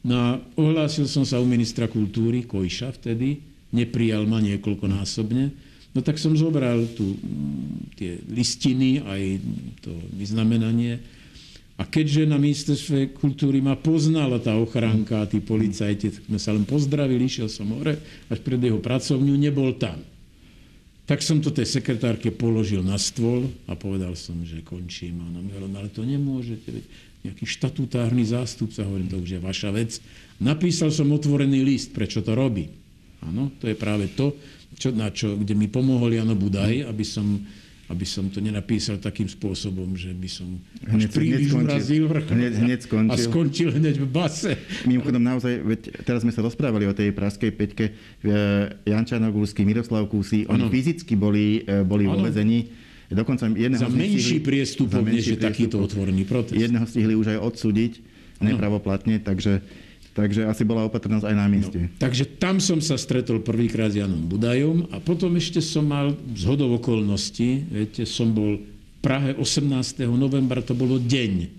No 0.03 0.15
a 0.15 0.29
ohlásil 0.59 1.07
som 1.07 1.23
sa 1.23 1.39
u 1.39 1.47
ministra 1.47 1.87
kultúry, 1.87 2.43
Kojša 2.47 2.99
vtedy, 2.99 3.39
neprijal 3.71 4.27
ma 4.27 4.43
niekoľkonásobne. 4.43 5.45
No 5.95 6.05
tak 6.05 6.21
som 6.21 6.37
zobral 6.37 6.85
mm, 6.85 7.56
tie 7.97 8.21
listiny, 8.29 9.01
aj 9.03 9.23
to 9.81 9.91
vyznamenanie. 10.15 11.01
A 11.77 11.85
keďže 11.85 12.25
na 12.25 12.41
ministerstve 12.41 13.13
kultúry 13.17 13.61
ma 13.61 13.77
poznala 13.77 14.41
tá 14.41 14.57
ochránka 14.57 15.25
a 15.25 15.29
tí 15.29 15.45
policajti, 15.45 16.09
tak 16.09 16.25
sme 16.25 16.41
sa 16.41 16.57
len 16.57 16.65
pozdravili, 16.65 17.29
išiel 17.29 17.53
som 17.53 17.69
hore, 17.77 18.01
až 18.33 18.39
pred 18.41 18.61
jeho 18.61 18.81
pracovňu 18.81 19.37
nebol 19.37 19.77
tam. 19.77 20.01
Tak 21.07 21.23
som 21.23 21.39
to 21.39 21.55
tej 21.55 21.69
sekretárke 21.69 22.35
položil 22.35 22.83
na 22.83 22.99
stôl 22.99 23.47
a 23.71 23.79
povedal 23.79 24.17
som, 24.19 24.41
že 24.43 24.65
končím. 24.65 25.23
Ona 25.23 25.39
mi 25.39 25.53
hovorila, 25.55 25.71
no 25.71 25.79
ale 25.85 25.91
to 25.93 26.03
nemôžete, 26.03 26.67
veď 26.67 26.85
nejaký 27.29 27.45
štatutárny 27.47 28.25
zástupca, 28.27 28.83
hovorím, 28.83 29.11
to 29.13 29.19
už 29.23 29.39
je 29.39 29.41
vaša 29.43 29.71
vec. 29.71 29.99
Napísal 30.43 30.91
som 30.91 31.13
otvorený 31.13 31.63
list, 31.63 31.95
prečo 31.95 32.25
to 32.25 32.35
robí. 32.35 32.67
Áno, 33.23 33.55
to 33.59 33.71
je 33.71 33.77
práve 33.79 34.11
to, 34.15 34.35
čo, 34.77 34.91
na 34.93 35.11
čo, 35.15 35.35
kde 35.35 35.55
mi 35.55 35.67
pomohol 35.67 36.15
Jano 36.15 36.35
Budaj, 36.35 36.87
aby 36.87 37.05
som 37.05 37.39
aby 37.87 38.03
som 38.03 38.27
to 38.27 38.43
nenapísal 38.43 38.99
takým 38.99 39.31
spôsobom, 39.31 39.95
že 39.95 40.11
by 40.11 40.27
som 40.27 40.59
hneď, 40.91 41.11
príliš 41.15 41.55
urazil 41.55 42.11
hneď, 42.11 42.53
hneď 42.59 42.81
skončil. 42.83 43.15
a 43.15 43.15
skončil 43.15 43.69
hneď 43.71 44.03
v 44.03 44.07
base. 44.11 44.59
Mimochodom 44.91 45.23
naozaj, 45.23 45.63
veď 45.63 45.81
teraz 46.03 46.27
sme 46.27 46.35
sa 46.35 46.43
rozprávali 46.43 46.91
o 46.91 46.95
tej 46.95 47.15
praskej 47.15 47.55
peťke, 47.55 47.95
Jan 48.83 49.07
Čarnogulský, 49.07 49.63
Miroslav 49.63 50.11
Kusy, 50.11 50.51
oni 50.51 50.67
ano. 50.67 50.73
fyzicky 50.73 51.15
boli, 51.15 51.63
e, 51.63 51.87
boli 51.87 52.11
vo 52.11 52.19
vezení. 52.19 52.75
Dokonca 53.07 53.47
jedného 53.47 53.79
za 53.79 53.87
menší 53.87 54.19
stihli, 54.19 54.43
priestupok, 54.43 55.07
než 55.07 55.25
je 55.31 55.39
takýto 55.39 55.79
otvorený 55.79 56.27
protest. 56.27 56.59
Jedného 56.59 56.91
stihli 56.91 57.15
už 57.15 57.39
aj 57.39 57.39
odsúdiť 57.39 57.93
nepravoplatne, 58.43 59.23
takže 59.23 59.63
Takže 60.17 60.49
asi 60.49 60.65
bola 60.65 60.89
opatrnosť 60.89 61.29
aj 61.29 61.37
na 61.37 61.45
mieste. 61.45 61.77
No, 61.77 61.93
takže 62.01 62.25
tam 62.41 62.57
som 62.57 62.81
sa 62.81 62.97
stretol 62.97 63.45
prvýkrát 63.45 63.93
s 63.93 64.01
Janom 64.01 64.25
Budajom 64.25 64.89
a 64.89 64.97
potom 64.97 65.37
ešte 65.37 65.61
som 65.61 65.85
mal 65.85 66.17
z 66.33 66.43
hodov 66.49 66.81
okolností, 66.81 67.69
viete, 67.69 68.09
som 68.09 68.33
bol 68.33 68.57
v 68.57 68.65
Prahe 69.05 69.37
18. 69.37 69.69
novembra, 70.09 70.65
to 70.65 70.73
bolo 70.73 70.97
deň 70.97 71.53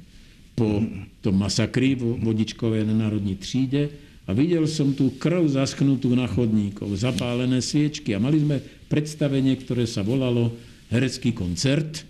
po 0.58 0.82
tom 1.22 1.38
masakri 1.38 1.94
vo 1.94 2.18
Vodičkovej 2.18 2.82
na 2.90 3.06
národní 3.06 3.38
tříde 3.38 3.94
a 4.26 4.34
videl 4.34 4.66
som 4.66 4.98
tú 4.98 5.14
krv 5.22 5.46
zaschnutú 5.46 6.18
na 6.18 6.26
chodníkov, 6.26 6.98
zapálené 6.98 7.62
sviečky 7.62 8.18
a 8.18 8.20
mali 8.20 8.42
sme 8.42 8.58
predstavenie, 8.90 9.54
ktoré 9.54 9.86
sa 9.86 10.02
volalo 10.02 10.50
Herecký 10.90 11.30
koncert 11.30 12.10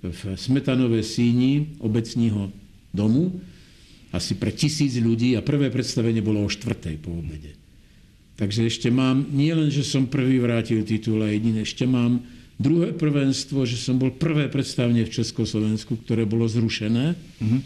v 0.00 0.20
Smetanovej 0.40 1.04
síni 1.04 1.76
obecního 1.84 2.48
domu 2.96 3.36
asi 4.16 4.34
pre 4.34 4.50
tisíc 4.50 4.96
ľudí 4.96 5.36
a 5.36 5.44
prvé 5.44 5.68
predstavenie 5.68 6.24
bolo 6.24 6.42
o 6.44 6.50
štvrtej 6.50 6.96
po 6.98 7.12
obede. 7.12 7.54
Takže 8.36 8.68
ešte 8.68 8.88
mám, 8.92 9.24
nie 9.32 9.52
len, 9.52 9.72
že 9.72 9.84
som 9.84 10.04
prvý 10.04 10.36
vrátil 10.40 10.84
titul 10.84 11.24
a 11.24 11.32
jediné, 11.32 11.64
ešte 11.64 11.88
mám 11.88 12.20
druhé 12.60 12.92
prvenstvo, 12.92 13.64
že 13.64 13.80
som 13.80 13.96
bol 13.96 14.12
prvé 14.12 14.48
predstavenie 14.52 15.04
v 15.08 15.14
Československu, 15.20 16.00
ktoré 16.04 16.28
bolo 16.28 16.44
zrušené. 16.44 17.16
Mm-hmm. 17.16 17.60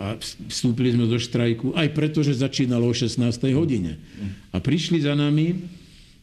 A 0.00 0.16
vstúpili 0.48 0.96
sme 0.96 1.04
do 1.04 1.20
štrajku, 1.20 1.76
aj 1.76 1.92
preto, 1.92 2.24
že 2.24 2.32
začínalo 2.32 2.88
o 2.88 2.96
16. 2.96 3.20
hodine. 3.52 4.00
A 4.48 4.56
prišli 4.56 5.04
za 5.04 5.12
nami 5.12 5.60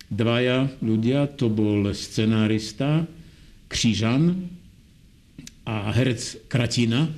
dvaja 0.09 0.65
ľudia, 0.81 1.29
to 1.37 1.45
bol 1.45 1.85
scenárista 1.93 3.05
Křížan 3.69 4.49
a 5.67 5.93
herec 5.93 6.49
Kratina, 6.49 7.11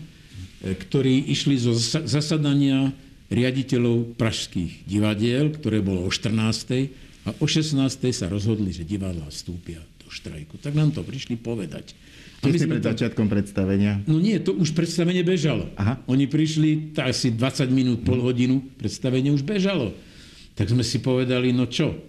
ktorí 0.63 1.32
išli 1.32 1.56
zo 1.56 1.72
zasadania 2.04 2.92
riaditeľov 3.30 4.18
pražských 4.18 4.84
divadiel, 4.89 5.54
ktoré 5.54 5.80
bolo 5.80 6.04
o 6.04 6.12
14. 6.12 6.89
a 7.24 7.30
o 7.38 7.46
16. 7.46 7.78
sa 8.12 8.25
rozhodli, 8.28 8.74
že 8.74 8.84
divadla 8.84 9.30
vstúpia 9.30 9.80
do 10.01 10.10
štrajku. 10.10 10.58
Tak 10.60 10.74
nám 10.74 10.92
to 10.92 11.06
prišli 11.06 11.38
povedať. 11.38 11.94
Sme 12.39 12.80
pred 12.80 12.84
to... 12.84 12.89
začiatkom 12.96 13.28
predstavenia? 13.28 14.00
No 14.08 14.16
nie, 14.16 14.39
to 14.39 14.56
už 14.56 14.72
predstavenie 14.72 15.22
bežalo. 15.28 15.68
Aha. 15.75 16.00
Oni 16.08 16.24
prišli, 16.24 16.96
asi 16.96 17.36
20 17.36 17.68
minút, 17.70 18.00
pol 18.08 18.24
hodinu, 18.24 18.63
predstavenie 18.80 19.30
už 19.36 19.44
bežalo. 19.44 19.92
Tak 20.56 20.72
sme 20.72 20.84
si 20.84 21.04
povedali, 21.04 21.51
no 21.51 21.68
čo, 21.68 22.00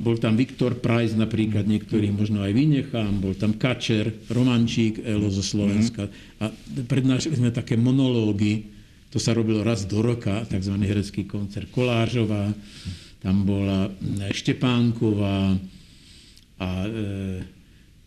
bol 0.00 0.16
tam 0.16 0.40
Viktor 0.40 0.80
Price 0.80 1.12
napríklad, 1.12 1.68
niektorý 1.68 2.08
možno 2.08 2.40
aj 2.40 2.52
vynechám, 2.56 3.20
bol 3.20 3.36
tam 3.36 3.54
Kačer, 3.60 4.08
Romančík, 4.32 5.04
Elo 5.04 5.28
zo 5.28 5.44
Slovenska. 5.44 6.08
A 6.40 6.48
prednášali 6.88 7.36
sme 7.36 7.50
také 7.52 7.76
monológy, 7.76 8.72
to 9.12 9.20
sa 9.20 9.36
robilo 9.36 9.60
raz 9.60 9.84
do 9.84 10.00
roka, 10.00 10.48
tzv. 10.48 10.72
herecký 10.80 11.28
koncert. 11.28 11.68
Kolážová, 11.68 12.48
tam 13.20 13.44
bola 13.44 13.92
Štepánková. 14.32 15.60
A 16.56 16.68
e, 16.88 17.44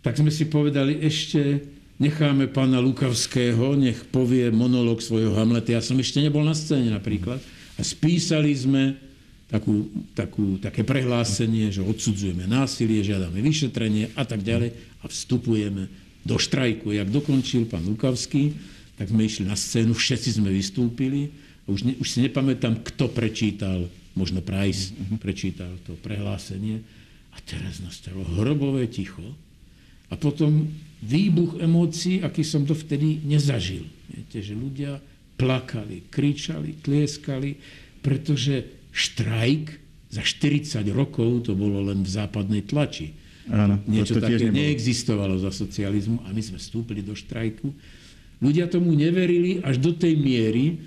tak 0.01 0.17
sme 0.17 0.33
si 0.33 0.49
povedali, 0.49 0.97
ešte 1.05 1.61
necháme 2.01 2.49
pána 2.49 2.81
Lukavského, 2.81 3.77
nech 3.77 4.03
povie 4.09 4.49
monológ 4.49 4.99
svojho 4.99 5.37
Hamleta. 5.37 5.77
Ja 5.77 5.85
som 5.85 6.01
ešte 6.01 6.19
nebol 6.19 6.43
na 6.43 6.57
scéne 6.57 6.91
napríklad. 6.91 7.39
A 7.77 7.81
spísali 7.85 8.51
sme 8.57 9.04
takú, 9.55 9.87
takú, 10.11 10.59
také 10.59 10.83
prehlásenie, 10.83 11.71
že 11.71 11.79
odsudzujeme 11.79 12.43
násilie, 12.43 12.99
žiadame 12.99 13.39
vyšetrenie 13.39 14.11
a 14.19 14.27
tak 14.27 14.43
ďalej 14.43 14.75
a 14.99 15.05
vstupujeme 15.07 15.87
do 16.27 16.35
štrajku. 16.35 16.91
Jak 16.91 17.07
dokončil 17.07 17.71
pán 17.71 17.87
Lukavský, 17.87 18.51
tak 18.99 19.07
sme 19.07 19.23
išli 19.23 19.47
na 19.47 19.55
scénu, 19.55 19.95
všetci 19.95 20.43
sme 20.43 20.51
vystúpili. 20.51 21.31
Už, 21.71 21.87
ne, 21.87 21.93
už 21.95 22.07
si 22.07 22.19
nepamätám, 22.19 22.83
kto 22.83 23.07
prečítal, 23.07 23.87
možno 24.11 24.43
Price 24.43 24.91
prečítal 25.23 25.71
to 25.87 25.95
prehlásenie. 26.03 26.83
A 27.35 27.37
teraz 27.43 27.79
nastalo 27.79 28.27
hrobové 28.35 28.87
ticho. 28.91 29.23
A 30.11 30.15
potom 30.19 30.67
výbuch 31.03 31.59
emócií, 31.63 32.23
aký 32.23 32.43
som 32.43 32.67
to 32.67 32.75
vtedy 32.75 33.23
nezažil. 33.23 33.87
Viete, 34.07 34.39
že 34.39 34.55
ľudia 34.55 34.99
plakali, 35.35 36.07
kričali, 36.07 36.79
tlieskali, 36.79 37.59
pretože 37.99 38.84
štrajk 38.95 39.75
za 40.07 40.23
40 40.23 40.87
rokov 40.95 41.43
to 41.43 41.51
bolo 41.51 41.83
len 41.91 41.99
v 41.99 42.09
západnej 42.09 42.63
tlači. 42.63 43.11
Áno, 43.51 43.77
Niečo 43.85 44.17
také 44.17 44.47
neexistovalo 44.49 45.37
za 45.37 45.51
socializmu 45.51 46.23
a 46.25 46.31
my 46.31 46.41
sme 46.41 46.57
vstúpili 46.57 47.03
do 47.03 47.13
štrajku. 47.13 47.69
Ľudia 48.39 48.71
tomu 48.71 48.95
neverili 48.95 49.61
až 49.61 49.77
do 49.77 49.91
tej 49.91 50.17
miery, 50.17 50.81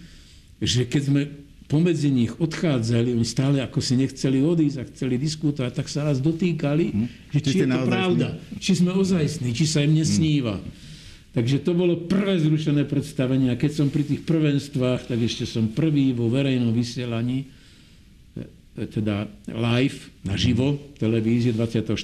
že 0.59 0.88
keď 0.88 1.03
sme 1.05 1.23
pomedzi 1.69 2.09
nich 2.09 2.33
odchádzali, 2.35 3.12
oni 3.12 3.27
stále 3.29 3.61
ako 3.61 3.79
si 3.85 3.95
nechceli 3.95 4.41
odísť 4.41 4.77
a 4.81 4.88
chceli 4.88 5.21
diskutovať, 5.21 5.73
tak 5.77 5.87
sa 5.93 6.09
nás 6.09 6.19
dotýkali, 6.19 6.85
hm. 6.91 7.07
že 7.37 7.38
či, 7.45 7.50
či 7.53 7.59
je 7.62 7.67
to 7.69 7.81
pravda, 7.85 8.29
či 8.57 8.73
sme 8.73 8.91
ozajstní, 8.97 9.53
či 9.53 9.69
sa 9.69 9.85
im 9.85 9.93
nesníva. 9.95 10.59
Hm. 10.59 10.88
Takže 11.37 11.61
to 11.62 11.77
bolo 11.77 12.09
prvé 12.09 12.41
zrušené 12.41 12.88
predstavenie 12.88 13.53
a 13.53 13.61
keď 13.61 13.85
som 13.85 13.93
pri 13.93 14.03
tých 14.03 14.25
prvenstvách, 14.25 15.12
tak 15.12 15.21
ešte 15.21 15.45
som 15.45 15.71
prvý 15.71 16.17
vo 16.17 16.33
verejnom 16.33 16.73
vysielaní 16.73 17.58
teda 18.87 19.26
live, 19.50 20.14
naživo, 20.23 20.78
televízie 20.94 21.50
24. 21.50 21.99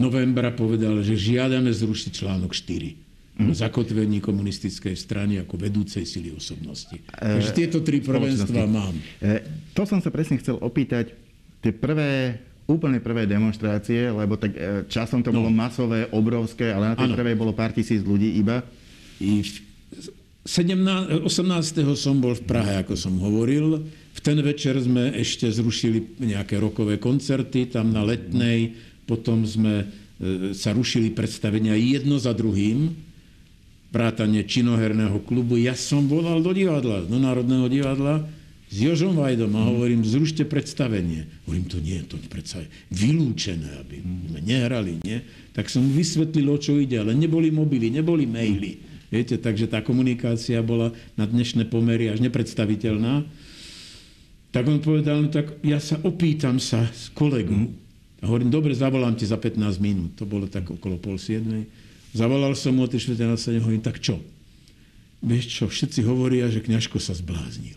novembra 0.00 0.54
povedal, 0.56 1.04
že 1.04 1.18
žiadame 1.18 1.68
zrušiť 1.68 2.10
článok 2.24 2.56
4 2.56 3.08
mm. 3.38 3.52
zakotvení 3.54 4.18
komunistickej 4.18 4.94
strany 4.98 5.38
ako 5.42 5.54
vedúcej 5.60 6.08
sily 6.08 6.34
osobnosti. 6.34 6.98
E, 6.98 7.38
Takže 7.38 7.52
tieto 7.54 7.78
tri 7.84 8.00
prvenstva 8.00 8.64
mám. 8.64 8.94
E, 9.22 9.44
to 9.76 9.86
som 9.86 10.02
sa 10.02 10.10
presne 10.10 10.40
chcel 10.42 10.58
opýtať. 10.58 11.14
Tie 11.58 11.74
prvé, 11.74 12.38
úplne 12.70 13.02
prvé 13.02 13.26
demonstrácie, 13.26 14.10
lebo 14.10 14.38
tak 14.38 14.54
e, 14.54 14.86
časom 14.90 15.22
to 15.22 15.30
no. 15.34 15.42
bolo 15.42 15.50
masové, 15.50 16.06
obrovské, 16.10 16.70
ale 16.70 16.94
na 16.94 16.96
tej 16.98 17.14
prvej 17.14 17.36
bolo 17.38 17.54
pár 17.54 17.74
tisíc 17.74 18.02
ľudí 18.02 18.38
iba. 18.38 18.62
I 19.18 19.42
17, 20.48 21.28
18. 21.28 21.98
som 21.98 22.16
bol 22.22 22.32
v 22.32 22.44
Prahe, 22.48 22.80
ako 22.80 22.96
som 22.96 23.12
hovoril. 23.20 23.84
V 24.18 24.20
ten 24.26 24.42
večer 24.42 24.74
sme 24.82 25.14
ešte 25.14 25.46
zrušili 25.46 26.18
nejaké 26.18 26.58
rokové 26.58 26.98
koncerty 26.98 27.70
tam 27.70 27.94
na 27.94 28.02
Letnej, 28.02 28.74
potom 29.06 29.46
sme 29.46 29.86
e, 29.86 29.86
sa 30.58 30.74
rušili 30.74 31.14
predstavenia 31.14 31.78
jedno 31.78 32.18
za 32.18 32.34
druhým, 32.34 32.98
vrátanie 33.94 34.42
činoherného 34.42 35.22
klubu. 35.22 35.54
Ja 35.54 35.78
som 35.78 36.10
volal 36.10 36.42
do 36.42 36.50
divadla, 36.50 37.06
do 37.06 37.14
Národného 37.14 37.70
divadla 37.70 38.26
s 38.68 38.74
Jožom 38.74 39.16
Vajdom 39.16 39.54
a 39.54 39.70
hovorím, 39.70 40.02
zrušte 40.02 40.42
predstavenie. 40.44 41.24
Hovorím, 41.46 41.66
to 41.70 41.78
nie, 41.78 42.02
to 42.04 42.18
predsa 42.26 42.60
je 42.60 42.68
vylúčené, 42.90 43.80
aby 43.80 44.02
sme 44.02 44.40
nehrali, 44.42 44.98
nie? 45.06 45.22
Tak 45.54 45.70
som 45.70 45.86
vysvetlil, 45.86 46.44
o 46.50 46.58
čo 46.58 46.74
ide, 46.76 47.00
ale 47.00 47.14
neboli 47.14 47.54
mobily, 47.54 47.88
neboli 47.88 48.26
maily. 48.26 48.82
Viete, 49.08 49.40
takže 49.40 49.70
tá 49.72 49.80
komunikácia 49.80 50.60
bola 50.60 50.92
na 51.16 51.24
dnešné 51.24 51.70
pomery 51.72 52.12
až 52.12 52.20
nepredstaviteľná. 52.20 53.24
Tak 54.48 54.64
on 54.64 54.80
povedal, 54.80 55.20
no 55.20 55.28
tak 55.28 55.60
ja 55.60 55.76
sa 55.76 56.00
opýtam 56.00 56.56
sa 56.56 56.88
s 56.88 57.12
kolegom. 57.12 57.68
A 58.18 58.26
hovorím, 58.26 58.50
dobre, 58.50 58.72
zavolám 58.72 59.14
ti 59.14 59.28
za 59.28 59.36
15 59.36 59.78
minút. 59.78 60.16
To 60.18 60.24
bolo 60.26 60.48
tak 60.48 60.66
okolo 60.66 60.98
pol 60.98 61.20
siedmej. 61.20 61.68
Zavolal 62.16 62.56
som 62.56 62.74
mu 62.74 62.84
o 62.84 62.88
3 62.88 63.14
na 63.20 63.36
7, 63.36 63.60
hovorím, 63.60 63.84
tak 63.84 64.00
čo? 64.00 64.18
Vieš 65.20 65.44
čo, 65.46 65.64
všetci 65.68 66.00
hovoria, 66.08 66.48
že 66.48 66.64
kňažko 66.64 66.96
sa 66.98 67.12
zbláznil. 67.12 67.76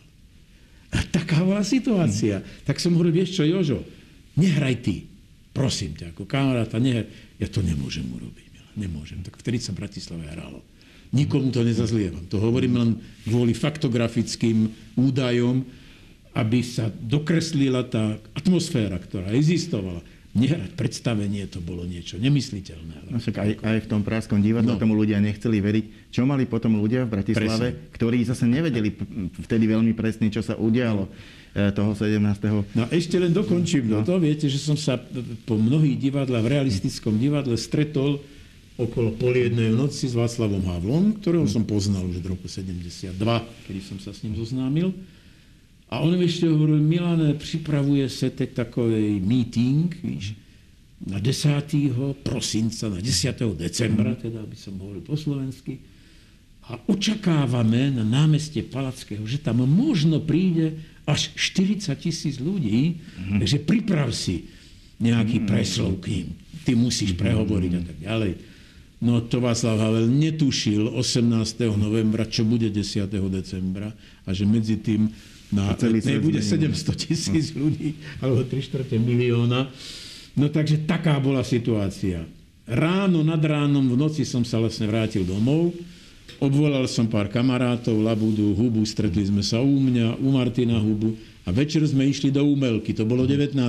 A 0.92 1.04
taká 1.08 1.44
bola 1.44 1.64
situácia. 1.64 2.40
Mm. 2.40 2.46
Tak 2.68 2.80
som 2.80 2.96
hovoril, 2.96 3.22
vieš 3.22 3.38
čo, 3.38 3.44
Jožo, 3.44 3.84
nehraj 4.40 4.82
ty. 4.84 4.96
Prosím 5.52 6.00
ťa, 6.00 6.16
ako 6.16 6.24
kamaráta, 6.24 6.80
nehraj. 6.80 7.12
Ja 7.38 7.52
to 7.52 7.60
nemôžem 7.60 8.08
urobiť. 8.08 8.52
Nemôžem. 8.80 9.20
Tak 9.20 9.36
vtedy 9.36 9.60
sa 9.60 9.76
v 9.76 9.84
Bratislave 9.84 10.24
hralo. 10.32 10.64
Nikomu 11.12 11.52
to 11.52 11.68
nezazlievam. 11.68 12.24
To 12.32 12.40
hovorím 12.40 12.80
len 12.80 12.90
kvôli 13.28 13.52
faktografickým 13.52 14.72
údajom, 14.96 15.68
aby 16.32 16.64
sa 16.64 16.88
dokreslila 16.88 17.84
tá 17.88 18.16
atmosféra, 18.36 18.96
ktorá 18.96 19.36
existovala. 19.36 20.00
nehrať 20.32 20.80
predstavenie, 20.80 21.44
to 21.52 21.60
bolo 21.60 21.84
niečo 21.84 22.16
nemysliteľné. 22.16 23.12
No 23.12 23.20
však 23.20 23.36
aj, 23.36 23.52
aj 23.68 23.78
v 23.84 23.88
tom 23.92 24.00
Práskom 24.00 24.40
divadle 24.40 24.72
no. 24.72 24.80
tomu 24.80 24.96
ľudia 24.96 25.20
nechceli 25.20 25.60
veriť. 25.60 26.08
Čo 26.08 26.24
mali 26.24 26.48
potom 26.48 26.80
ľudia 26.80 27.04
v 27.04 27.20
Bratislave, 27.20 27.76
Presne. 27.76 27.92
ktorí 27.92 28.18
zase 28.24 28.48
nevedeli 28.48 28.96
vtedy 29.44 29.68
veľmi 29.68 29.92
presne, 29.92 30.32
čo 30.32 30.40
sa 30.40 30.56
udialo 30.56 31.12
no. 31.12 31.72
toho 31.76 31.92
17. 32.00 32.24
No 32.80 32.88
ešte 32.88 33.20
len 33.20 33.36
dokončím 33.36 33.92
no. 33.92 34.08
to. 34.08 34.24
Viete, 34.24 34.48
že 34.48 34.56
som 34.56 34.80
sa 34.80 34.96
po 35.44 35.60
mnohých 35.60 36.00
divadlách, 36.00 36.48
v 36.48 36.52
realistickom 36.56 37.20
divadle 37.20 37.60
stretol 37.60 38.24
okolo 38.80 39.12
pol 39.20 39.36
jednej 39.36 39.76
noci 39.76 40.08
s 40.08 40.16
Václavom 40.16 40.64
Havlom, 40.64 41.20
ktorého 41.20 41.44
som 41.44 41.68
poznal 41.68 42.08
už 42.08 42.24
od 42.24 42.40
roku 42.40 42.48
72, 42.48 43.20
kedy 43.68 43.80
som 43.84 44.00
sa 44.00 44.16
s 44.16 44.24
ním 44.24 44.40
zoznámil. 44.40 44.96
A 45.92 46.00
on 46.00 46.16
mi 46.16 46.24
ešte 46.24 46.48
hovoril, 46.48 46.80
Milane, 46.80 47.36
připravuje 47.36 48.08
se 48.10 48.30
teď 48.32 48.50
takový 48.64 49.20
meeting, 49.20 49.92
víš, 50.04 50.34
na 51.04 51.20
10. 51.20 51.52
prosinca, 52.24 52.90
na 52.90 53.02
10. 53.04 53.60
decembra, 53.60 54.16
teda, 54.16 54.48
aby 54.48 54.56
som 54.56 54.80
hovoril 54.80 55.04
po 55.04 55.20
slovensky, 55.20 55.84
a 56.72 56.80
očakávame 56.88 57.92
na 57.92 58.08
námestie 58.08 58.64
Palackého, 58.64 59.28
že 59.28 59.44
tam 59.44 59.66
možno 59.68 60.24
príde 60.24 60.80
až 61.04 61.36
40 61.36 61.92
tisíc 62.00 62.40
ľudí, 62.40 63.02
mm-hmm. 63.02 63.40
takže 63.44 63.58
priprav 63.66 64.14
si 64.16 64.48
nejaký 65.02 65.44
preslov 65.50 66.00
k 66.00 66.22
ním. 66.22 66.28
Ty 66.62 66.78
musíš 66.78 67.18
prehovoriť 67.18 67.72
a 67.76 67.82
tak 67.82 67.98
ďalej. 68.00 68.32
No 69.02 69.26
to 69.26 69.42
Václav 69.42 69.82
Havel 69.82 70.06
netušil 70.06 70.94
18. 70.94 71.26
novembra, 71.74 72.30
čo 72.30 72.46
bude 72.46 72.70
10. 72.70 73.10
decembra 73.34 73.90
a 74.24 74.30
že 74.30 74.46
medzi 74.46 74.78
tým 74.78 75.10
na 75.52 75.76
letnej 75.76 76.24
bude 76.24 76.40
700 76.40 76.96
tisíc 76.96 77.52
no. 77.52 77.68
ľudí 77.68 78.00
alebo 78.24 78.48
3 78.48 78.68
čtvrte 78.72 78.96
milióna. 78.96 79.68
No 80.40 80.46
takže 80.48 80.88
taká 80.88 81.20
bola 81.20 81.44
situácia. 81.44 82.24
Ráno 82.64 83.20
nad 83.20 83.44
ránom 83.44 83.84
v 83.84 84.00
noci 84.00 84.24
som 84.24 84.48
sa 84.48 84.64
vlastne 84.64 84.88
vrátil 84.88 85.28
domov, 85.28 85.76
obvolal 86.40 86.88
som 86.88 87.12
pár 87.12 87.28
kamarátov, 87.28 88.00
Labudu, 88.00 88.56
Hubu, 88.56 88.88
stretli 88.88 89.28
sme 89.28 89.44
sa 89.44 89.60
u 89.60 89.76
mňa, 89.76 90.24
u 90.24 90.30
Martina 90.32 90.80
Hubu 90.80 91.20
a 91.44 91.52
večer 91.52 91.84
sme 91.84 92.08
išli 92.08 92.32
do 92.32 92.48
Umelky, 92.48 92.96
to 92.96 93.04
bolo 93.04 93.28
19. 93.28 93.60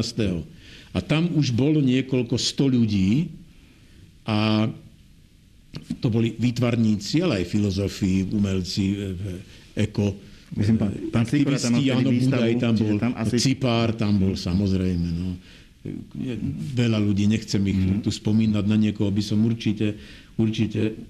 A 0.92 0.98
tam 1.02 1.34
už 1.34 1.50
bolo 1.50 1.82
niekoľko 1.82 2.36
sto 2.38 2.70
ľudí 2.70 3.32
a 4.22 4.70
to 5.98 6.06
boli 6.12 6.36
výtvarníci, 6.36 7.24
ale 7.24 7.42
aj 7.42 7.46
filozofi, 7.48 8.28
umelci, 8.28 8.84
e, 8.92 8.94
e, 8.94 9.34
eko, 9.88 10.12
Myslím, 10.52 10.76
pán, 10.76 10.92
pán 11.08 11.24
aktivisti, 11.24 11.84
áno, 11.88 12.12
Budaj 12.12 12.52
tam 12.60 12.74
bol, 12.76 12.96
tam 13.00 13.12
asi... 13.16 13.36
Cipár 13.40 13.96
tam 13.96 14.20
bol, 14.20 14.36
samozrejme. 14.36 15.08
No. 15.16 15.28
Veľa 16.76 17.00
ľudí, 17.00 17.24
nechcem 17.24 17.62
ich 17.66 17.80
mm. 17.80 18.04
tu 18.04 18.12
spomínať, 18.12 18.64
na 18.68 18.76
niekoho 18.76 19.08
by 19.08 19.22
som 19.24 19.40
určite, 19.42 19.96
určite 20.36 21.00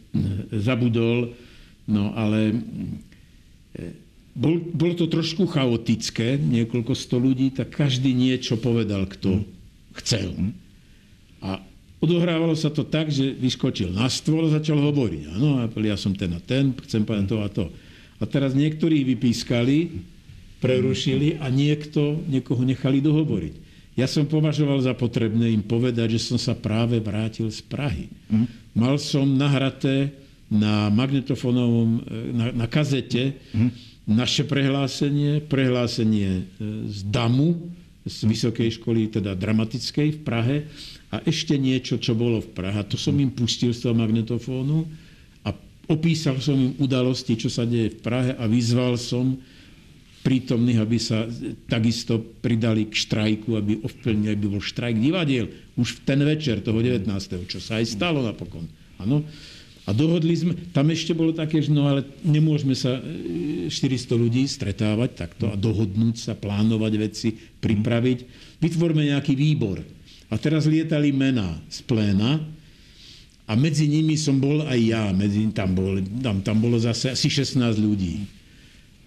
zabudol, 0.54 1.34
no 1.90 2.14
ale 2.14 2.54
bol, 4.32 4.62
bolo 4.62 4.94
to 4.94 5.11
trošku 5.11 5.50
chaotické, 5.50 6.38
niekoľko 6.38 6.92
sto 6.94 7.18
ľudí, 7.18 7.52
tak 7.52 7.75
každý 7.75 8.14
niečo 8.14 8.56
povedal, 8.56 9.11
kto 9.11 9.42
mm. 9.42 9.44
chcel. 10.00 10.32
Mm. 10.38 10.52
A 11.42 11.50
Odohrávalo 12.02 12.58
sa 12.58 12.66
to 12.66 12.82
tak, 12.82 13.14
že 13.14 13.30
vyskočil 13.30 13.94
na 13.94 14.11
stôl 14.11 14.50
a 14.50 14.58
začal 14.58 14.75
hovoriť. 14.75 15.38
Áno, 15.38 15.62
ja 15.87 15.94
som 15.94 16.11
ten 16.11 16.34
a 16.34 16.42
ten, 16.42 16.75
chcem 16.82 17.06
povedať 17.06 17.26
to 17.30 17.37
a 17.38 17.46
to. 17.46 17.64
A 18.22 18.24
teraz 18.30 18.54
niektorí 18.54 19.02
vypískali, 19.02 19.90
prerušili 20.62 21.42
a 21.42 21.50
niekto, 21.50 22.22
niekoho 22.30 22.62
nechali 22.62 23.02
dohovoriť. 23.02 23.54
Ja 23.98 24.06
som 24.06 24.30
považoval 24.30 24.80
za 24.80 24.94
potrebné 24.94 25.50
im 25.50 25.60
povedať, 25.60 26.16
že 26.16 26.32
som 26.32 26.38
sa 26.38 26.54
práve 26.54 27.02
vrátil 27.02 27.50
z 27.50 27.60
Prahy. 27.66 28.06
Mm. 28.30 28.46
Mal 28.72 28.94
som 28.96 29.26
nahraté 29.26 30.14
na 30.48 30.88
magnetofónovom, 30.88 32.00
e, 32.00 32.30
na, 32.32 32.46
na 32.64 32.66
kazete 32.70 33.36
mm. 33.52 33.70
naše 34.06 34.48
prehlásenie, 34.48 35.44
prehlásenie 35.44 36.30
e, 36.40 36.42
z 36.88 37.04
DAMu, 37.11 37.58
z 38.06 38.16
Vysokej 38.26 38.80
školy, 38.80 39.12
teda 39.12 39.35
dramatickej 39.35 40.08
v 40.16 40.20
Prahe 40.24 40.56
a 41.12 41.20
ešte 41.28 41.58
niečo, 41.61 42.00
čo 42.00 42.16
bolo 42.16 42.40
v 42.40 42.54
Prahe. 42.54 42.80
To 42.88 42.96
som 42.96 43.18
im 43.20 43.35
pustil 43.35 43.76
z 43.76 43.85
toho 43.85 43.94
magnetofónu 43.98 44.88
opísal 45.90 46.38
som 46.38 46.55
im 46.55 46.73
udalosti, 46.79 47.35
čo 47.35 47.51
sa 47.51 47.66
deje 47.66 47.95
v 47.95 47.99
Prahe 48.03 48.33
a 48.37 48.45
vyzval 48.47 48.95
som 49.01 49.38
prítomných, 50.23 50.79
aby 50.79 50.99
sa 51.03 51.27
takisto 51.66 52.23
pridali 52.23 52.87
k 52.87 52.95
štrajku, 52.95 53.59
aby 53.59 53.83
ovplyvnili, 53.83 54.31
aby 54.38 54.47
bol 54.47 54.62
štrajk 54.62 54.97
divadiel 55.03 55.51
už 55.75 55.99
v 55.99 56.01
ten 56.07 56.21
večer 56.23 56.62
toho 56.62 56.79
19. 56.79 57.11
čo 57.51 57.59
sa 57.59 57.83
aj 57.83 57.99
stalo 57.99 58.23
napokon. 58.23 58.71
Ano? 59.03 59.27
A 59.83 59.90
dohodli 59.90 60.38
sme, 60.38 60.55
tam 60.71 60.95
ešte 60.95 61.11
bolo 61.11 61.35
také, 61.35 61.59
že 61.59 61.75
no 61.75 61.90
ale 61.90 62.07
nemôžeme 62.23 62.79
sa 62.79 63.03
400 63.03 63.75
e, 63.75 64.14
ľudí 64.14 64.47
stretávať 64.47 65.11
takto 65.18 65.51
a 65.51 65.59
dohodnúť 65.59 66.23
sa, 66.23 66.38
plánovať 66.38 66.92
veci, 67.03 67.35
pripraviť. 67.35 68.18
Vytvorme 68.62 69.11
nejaký 69.11 69.35
výbor 69.35 69.83
a 70.31 70.35
teraz 70.38 70.71
lietali 70.71 71.11
mená 71.11 71.59
z 71.66 71.83
pléna 71.83 72.38
a 73.46 73.52
medzi 73.59 73.90
nimi 73.90 74.14
som 74.14 74.38
bol 74.38 74.62
aj 74.62 74.81
ja. 74.81 75.05
Medzi, 75.11 75.50
tam, 75.50 75.74
bol, 75.74 75.98
tam, 76.22 76.40
tam 76.46 76.57
bolo 76.62 76.78
zase 76.78 77.12
asi 77.12 77.26
16 77.26 77.59
ľudí. 77.83 78.22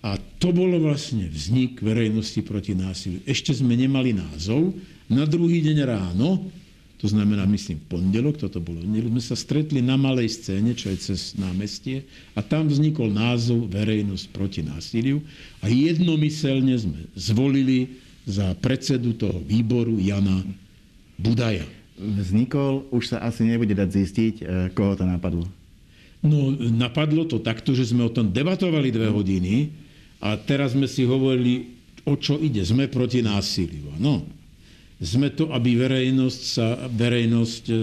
A 0.05 0.21
to 0.37 0.53
bolo 0.53 0.77
vlastne 0.77 1.25
vznik 1.31 1.81
verejnosti 1.81 2.37
proti 2.45 2.77
násiliu. 2.77 3.25
Ešte 3.25 3.55
sme 3.57 3.73
nemali 3.73 4.13
názov. 4.13 4.75
Na 5.09 5.25
druhý 5.25 5.65
deň 5.65 5.77
ráno, 5.81 6.45
to 7.01 7.09
znamená, 7.09 7.45
myslím, 7.49 7.81
pondelok, 7.89 8.37
toto 8.37 8.61
bolo, 8.61 8.85
sme 8.85 9.21
sa 9.23 9.33
stretli 9.33 9.81
na 9.81 9.97
malej 9.97 10.41
scéne, 10.41 10.77
čo 10.77 10.93
je 10.93 10.97
cez 11.11 11.33
námestie, 11.37 12.05
a 12.37 12.45
tam 12.45 12.69
vznikol 12.69 13.09
názov 13.09 13.65
Verejnosť 13.73 14.25
proti 14.29 14.61
násiliu 14.61 15.25
a 15.61 15.69
jednomyselne 15.69 16.73
sme 16.77 16.99
zvolili 17.17 17.97
za 18.25 18.53
predsedu 18.57 19.13
toho 19.17 19.37
výboru 19.41 20.01
Jana 20.01 20.41
Budaja. 21.17 21.65
Vznikol, 21.95 22.87
už 22.91 23.15
sa 23.15 23.17
asi 23.23 23.47
nebude 23.47 23.71
dať 23.71 23.89
zistiť, 23.89 24.35
e, 24.41 24.43
koho 24.75 24.99
to 24.99 25.07
napadlo. 25.07 25.47
No, 26.19 26.51
napadlo 26.57 27.23
to 27.23 27.39
takto, 27.39 27.71
že 27.71 27.93
sme 27.93 28.03
o 28.03 28.11
tom 28.11 28.33
debatovali 28.33 28.89
dve 28.91 29.07
hodiny 29.13 29.71
a 30.19 30.35
teraz 30.35 30.73
sme 30.75 30.89
si 30.89 31.07
hovorili, 31.07 31.77
o 32.03 32.19
čo 32.19 32.35
ide. 32.35 32.65
Sme 32.67 32.91
proti 32.91 33.23
násiliu. 33.23 33.95
No, 33.95 34.27
sme 34.99 35.31
to, 35.31 35.51
aby 35.51 35.75
verejnosť 35.75 36.41
sa, 36.43 36.67
verejnosť 36.87 37.63
e, 37.71 37.75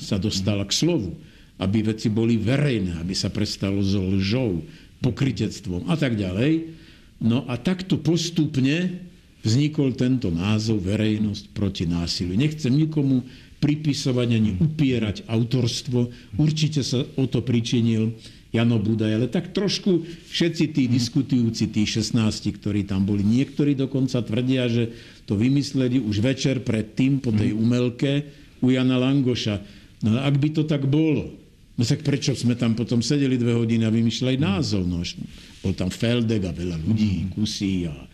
sa 0.00 0.16
dostala 0.16 0.64
k 0.64 0.72
slovu. 0.72 1.16
Aby 1.58 1.90
veci 1.90 2.06
boli 2.06 2.38
verejné, 2.38 3.02
aby 3.02 3.12
sa 3.18 3.28
prestalo 3.34 3.82
so 3.82 3.98
lžou, 3.98 4.62
pokritectvom 5.02 5.86
a 5.90 5.94
tak 5.94 6.18
ďalej. 6.18 6.74
No 7.22 7.46
a 7.50 7.58
takto 7.58 7.98
postupne 7.98 9.02
vznikol 9.42 9.94
tento 9.94 10.30
názov 10.30 10.82
Verejnosť 10.82 11.44
proti 11.54 11.86
násiliu. 11.86 12.34
Nechcem 12.34 12.74
nikomu 12.74 13.22
pripisovať 13.58 14.28
ani 14.34 14.50
upierať 14.58 15.26
autorstvo. 15.26 16.10
Určite 16.38 16.86
sa 16.86 17.02
o 17.02 17.24
to 17.26 17.42
pričinil 17.42 18.14
Jano 18.48 18.80
Budaj, 18.80 19.12
ale 19.12 19.26
tak 19.28 19.52
trošku 19.52 20.08
všetci 20.32 20.64
tí 20.72 20.88
diskutujúci, 20.88 21.68
tí 21.68 21.84
16, 21.84 22.16
ktorí 22.56 22.88
tam 22.88 23.04
boli, 23.04 23.20
niektorí 23.20 23.76
dokonca 23.76 24.24
tvrdia, 24.24 24.72
že 24.72 24.88
to 25.28 25.36
vymysleli 25.36 26.00
už 26.00 26.24
večer 26.24 26.64
pred 26.64 26.96
tým 26.96 27.20
po 27.20 27.28
tej 27.28 27.52
umelke 27.52 28.24
u 28.64 28.72
Jana 28.72 28.96
Langoša. 28.96 29.60
No 30.00 30.16
ak 30.16 30.34
by 30.40 30.48
to 30.56 30.62
tak 30.64 30.88
bolo, 30.88 31.28
no 31.76 31.82
tak 31.84 32.00
prečo 32.00 32.32
sme 32.32 32.56
tam 32.56 32.72
potom 32.72 33.04
sedeli 33.04 33.36
dve 33.36 33.52
hodiny 33.52 33.84
a 33.84 33.92
vymýšľali 33.92 34.40
názov? 34.40 34.88
No, 34.88 35.04
bol 35.60 35.76
tam 35.76 35.92
Feldek 35.92 36.48
a 36.48 36.52
veľa 36.54 36.80
ľudí, 36.80 37.28
kusí 37.36 37.84
a 37.84 37.92
e, 37.92 38.08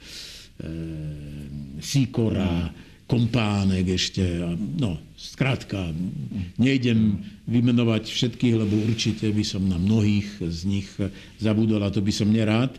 Sikora, 1.78 2.74
Kompánek 3.04 3.84
ešte. 3.94 4.24
A, 4.40 4.56
no, 4.56 4.96
skrátka, 5.18 5.92
nejdem 6.56 7.20
vymenovať 7.44 8.08
všetkých, 8.08 8.54
lebo 8.56 8.74
určite 8.88 9.28
by 9.28 9.44
som 9.44 9.64
na 9.68 9.76
mnohých 9.76 10.40
z 10.40 10.60
nich 10.64 10.88
zabudol 11.36 11.84
a 11.84 11.92
to 11.92 12.00
by 12.00 12.12
som 12.12 12.32
nerád. 12.32 12.72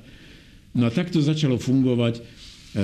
No 0.75 0.89
a 0.89 0.91
takto 0.91 1.23
začalo 1.23 1.55
fungovať 1.55 2.19
e, 2.19 2.21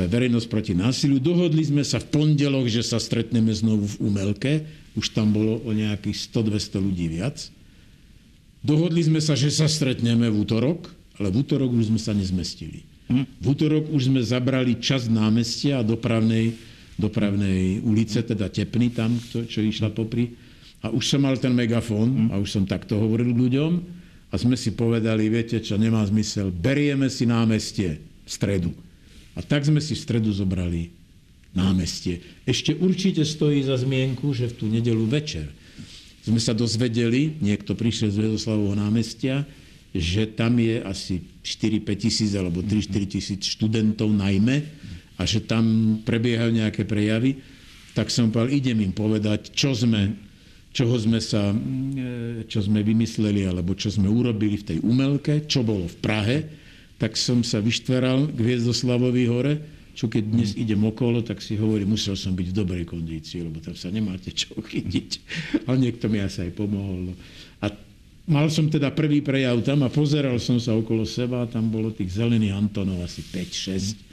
verejnosť 0.07 0.47
proti 0.47 0.73
násiliu. 0.77 1.19
Dohodli 1.19 1.65
sme 1.67 1.83
sa 1.83 1.99
v 1.99 2.07
pondelok, 2.07 2.71
že 2.71 2.85
sa 2.87 3.01
stretneme 3.01 3.51
znovu 3.51 3.83
v 3.83 3.99
Umelke. 4.07 4.53
Už 4.95 5.11
tam 5.11 5.35
bolo 5.35 5.59
o 5.67 5.71
nejakých 5.75 6.31
100-200 6.31 6.79
ľudí 6.79 7.11
viac. 7.11 7.51
Dohodli 8.61 9.01
sme 9.01 9.19
sa, 9.19 9.33
že 9.33 9.49
sa 9.49 9.65
stretneme 9.65 10.29
v 10.29 10.39
útorok, 10.45 10.87
ale 11.17 11.33
v 11.33 11.41
útorok 11.41 11.73
už 11.73 11.91
sme 11.91 11.99
sa 11.99 12.13
nezmestili. 12.13 12.85
V 13.11 13.45
útorok 13.45 13.91
už 13.91 14.07
sme 14.07 14.21
zabrali 14.23 14.79
čas 14.79 15.11
námestia 15.11 15.83
a 15.83 15.87
dopravnej, 15.87 16.55
dopravnej 16.99 17.79
ulice, 17.83 18.23
teda 18.23 18.51
Tepny 18.51 18.91
tam, 18.91 19.15
čo, 19.17 19.47
čo 19.47 19.59
išla 19.63 19.91
popri. 19.91 20.33
A 20.81 20.89
už 20.89 21.03
som 21.05 21.21
mal 21.21 21.37
ten 21.37 21.53
megafón 21.53 22.33
a 22.33 22.41
už 22.41 22.49
som 22.49 22.63
takto 22.65 22.97
hovoril 22.97 23.31
ľuďom 23.31 23.71
a 24.31 24.35
sme 24.39 24.57
si 24.57 24.73
povedali, 24.73 25.29
viete 25.29 25.61
čo, 25.61 25.77
nemá 25.77 26.01
zmysel, 26.07 26.49
berieme 26.49 27.11
si 27.11 27.29
námestie 27.29 28.01
v 28.25 28.29
stredu. 28.29 28.71
A 29.37 29.45
tak 29.45 29.63
sme 29.63 29.79
si 29.79 29.93
v 29.93 30.03
stredu 30.03 30.33
zobrali 30.33 30.91
námestie. 31.51 32.23
Ešte 32.47 32.75
určite 32.75 33.27
stojí 33.27 33.61
za 33.63 33.75
zmienku, 33.77 34.31
že 34.31 34.51
v 34.51 34.57
tú 34.57 34.65
nedelu 34.71 35.03
večer 35.07 35.51
sme 36.21 36.37
sa 36.37 36.53
dozvedeli, 36.53 37.41
niekto 37.41 37.73
prišiel 37.73 38.13
z 38.13 38.21
Vedoslavovho 38.29 38.77
námestia, 38.77 39.41
že 39.91 40.29
tam 40.29 40.55
je 40.61 40.79
asi 40.85 41.19
4-5 41.43 41.83
tisíc 41.97 42.31
alebo 42.37 42.63
3-4 42.63 43.13
tisíc 43.19 43.41
študentov 43.57 44.07
najmä 44.13 44.63
a 45.21 45.29
že 45.29 45.45
tam 45.45 45.97
prebiehajú 46.01 46.49
nejaké 46.49 46.81
prejavy, 46.89 47.37
tak 47.93 48.09
som 48.09 48.33
povedal, 48.33 48.57
idem 48.57 48.81
im 48.81 48.93
povedať, 48.95 49.53
čo 49.53 49.77
sme, 49.77 50.17
čoho 50.73 50.97
sme 50.97 51.21
sa, 51.21 51.53
e, 51.53 52.47
čo 52.49 52.65
sme 52.65 52.81
vymysleli 52.81 53.45
alebo 53.45 53.77
čo 53.77 53.93
sme 53.93 54.09
urobili 54.09 54.57
v 54.57 54.67
tej 54.73 54.77
umelke, 54.81 55.45
čo 55.45 55.61
bolo 55.61 55.85
v 55.85 55.97
Prahe, 56.01 56.37
tak 56.97 57.17
som 57.17 57.45
sa 57.45 57.61
vyštveral 57.61 58.33
k 58.33 58.39
Viezdoslavovi 58.39 59.23
hore, 59.29 59.53
čo 59.91 60.07
keď 60.07 60.23
dnes 60.23 60.51
idem 60.55 60.79
okolo, 60.87 61.19
tak 61.21 61.43
si 61.43 61.59
hovorím, 61.59 61.93
musel 61.93 62.15
som 62.15 62.31
byť 62.31 62.47
v 62.49 62.57
dobrej 62.57 62.85
kondícii, 62.87 63.43
lebo 63.43 63.59
tam 63.59 63.75
sa 63.75 63.91
nemáte 63.91 64.31
čo 64.39 64.55
chytiť. 64.57 65.09
Ale 65.67 65.77
niekto 65.77 66.07
mi 66.07 66.23
asi 66.23 66.47
aj 66.47 66.51
pomohol. 66.55 67.11
No. 67.11 67.13
A 67.61 67.69
mal 68.31 68.47
som 68.47 68.71
teda 68.71 68.95
prvý 68.95 69.19
prejav 69.19 69.59
tam 69.67 69.83
a 69.83 69.91
pozeral 69.91 70.39
som 70.39 70.57
sa 70.57 70.71
okolo 70.73 71.03
seba 71.03 71.43
tam 71.45 71.67
bolo 71.67 71.91
tých 71.91 72.15
zelených 72.15 72.55
Antonov 72.55 73.03
asi 73.03 73.19
5-6. 73.19 74.10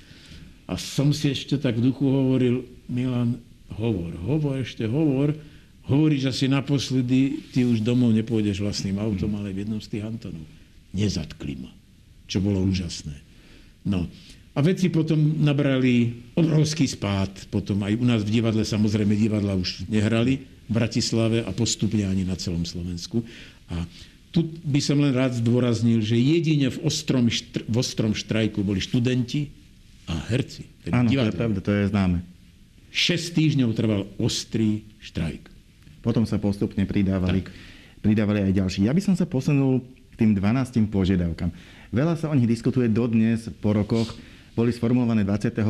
A 0.68 0.76
som 0.76 1.16
si 1.16 1.32
ešte 1.32 1.56
tak 1.56 1.80
v 1.80 1.88
duchu 1.88 2.04
hovoril, 2.04 2.68
Milan, 2.92 3.40
hovor, 3.80 4.12
hovor, 4.20 4.60
ešte 4.60 4.84
hovor, 4.84 5.32
hovoríš 5.88 6.28
asi 6.28 6.44
naposledy, 6.46 7.48
ty 7.56 7.64
už 7.64 7.80
domov 7.80 8.12
nepôjdeš 8.12 8.60
vlastným 8.60 9.00
autom, 9.00 9.32
ale 9.40 9.56
v 9.56 9.64
jednom 9.64 9.80
z 9.80 9.96
tých 9.96 10.04
Antonov. 10.04 10.44
Nezatkli 10.92 11.56
ma, 11.56 11.72
čo 12.28 12.44
bolo 12.44 12.60
úžasné. 12.60 13.16
No, 13.88 14.04
a 14.52 14.58
veci 14.60 14.90
potom 14.90 15.38
nabrali 15.38 16.10
obrovský 16.34 16.90
spád. 16.90 17.46
Potom 17.46 17.78
aj 17.86 17.94
u 17.94 18.02
nás 18.02 18.26
v 18.26 18.42
divadle, 18.42 18.66
samozrejme 18.66 19.14
divadla 19.14 19.54
už 19.54 19.86
nehrali 19.86 20.42
v 20.66 20.72
Bratislave 20.74 21.46
a 21.46 21.50
postupne 21.54 22.02
ani 22.02 22.26
na 22.26 22.34
celom 22.34 22.66
Slovensku. 22.66 23.22
A 23.70 23.86
tu 24.34 24.50
by 24.66 24.82
som 24.82 24.98
len 24.98 25.14
rád 25.14 25.38
zdôraznil, 25.38 26.02
že 26.02 26.18
jedine 26.18 26.74
v 26.74 26.82
ostrom, 26.82 27.30
štr- 27.30 27.64
v 27.70 27.76
ostrom 27.78 28.12
štrajku 28.18 28.60
boli 28.66 28.82
študenti 28.82 29.48
a 30.08 30.14
herci. 30.32 30.64
Áno, 30.88 31.12
to 31.12 31.20
je 31.20 31.36
pravda, 31.36 31.58
to 31.60 31.72
je 31.72 31.84
známe. 31.92 32.24
6 32.90 33.36
týždňov 33.36 33.70
trval 33.76 34.02
ostrý 34.16 34.88
štrajk. 35.04 35.52
Potom 36.00 36.24
sa 36.24 36.40
postupne 36.40 36.88
pridávali, 36.88 37.44
pridávali 38.00 38.48
aj 38.48 38.52
ďalší. 38.56 38.78
Ja 38.88 38.96
by 38.96 39.02
som 39.04 39.14
sa 39.14 39.28
posunul 39.28 39.84
k 40.16 40.24
tým 40.24 40.32
12 40.32 40.88
požiadavkám. 40.88 41.52
Veľa 41.92 42.16
sa 42.16 42.32
o 42.32 42.34
nich 42.34 42.48
diskutuje 42.48 42.88
dodnes 42.88 43.52
po 43.60 43.76
rokoch 43.76 44.16
boli 44.58 44.74
sformulované 44.74 45.22
25. 45.22 45.62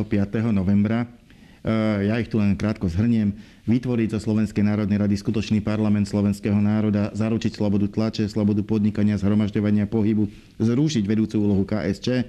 novembra. 0.49 1.05
E, 1.05 2.09
ja 2.09 2.17
ich 2.17 2.25
tu 2.25 2.41
len 2.41 2.57
krátko 2.57 2.89
zhrniem. 2.89 3.37
Vytvoriť 3.69 4.17
zo 4.17 4.19
Slovenskej 4.25 4.65
národnej 4.65 4.97
rady 4.97 5.13
skutočný 5.13 5.61
parlament 5.61 6.09
slovenského 6.09 6.57
národa, 6.57 7.13
zaručiť 7.13 7.53
slobodu 7.53 7.85
tlače, 7.85 8.25
slobodu 8.25 8.65
podnikania, 8.65 9.21
zhromažďovania 9.21 9.85
pohybu, 9.85 10.25
zrušiť 10.57 11.05
vedúcu 11.05 11.37
úlohu 11.37 11.69
KSČ, 11.69 12.25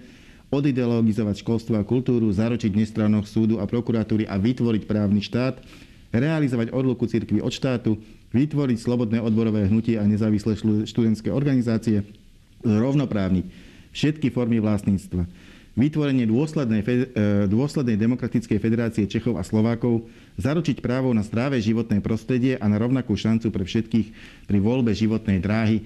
odideologizovať 0.50 1.46
školstvo 1.46 1.78
a 1.78 1.86
kultúru, 1.86 2.26
zaručiť 2.30 2.74
nestrannosť 2.74 3.28
súdu 3.30 3.54
a 3.62 3.64
prokuratúry 3.70 4.26
a 4.26 4.34
vytvoriť 4.36 4.82
právny 4.84 5.22
štát, 5.22 5.62
realizovať 6.10 6.74
odluku 6.74 7.06
cirkvi 7.06 7.38
od 7.38 7.54
štátu, 7.54 7.94
vytvoriť 8.34 8.78
slobodné 8.82 9.22
odborové 9.22 9.70
hnutie 9.70 9.94
a 9.94 10.06
nezávislé 10.06 10.58
študentské 10.86 11.30
organizácie, 11.30 12.02
rovnoprávniť 12.66 13.46
všetky 13.94 14.34
formy 14.34 14.58
vlastníctva 14.58 15.26
vytvorenie 15.78 16.26
dôslednej, 16.26 16.82
e, 16.82 16.92
dôslednej 17.46 17.94
demokratickej 17.94 18.58
federácie 18.58 19.04
Čechov 19.06 19.38
a 19.38 19.46
Slovákov, 19.46 20.10
zaručiť 20.36 20.82
právo 20.82 21.14
na 21.14 21.22
zdravé 21.22 21.62
životné 21.62 22.02
prostredie 22.02 22.58
a 22.58 22.66
na 22.66 22.76
rovnakú 22.80 23.14
šancu 23.14 23.48
pre 23.48 23.62
všetkých 23.62 24.06
pri 24.50 24.58
voľbe 24.58 24.90
životnej 24.90 25.38
dráhy. 25.38 25.80
E, 25.80 25.84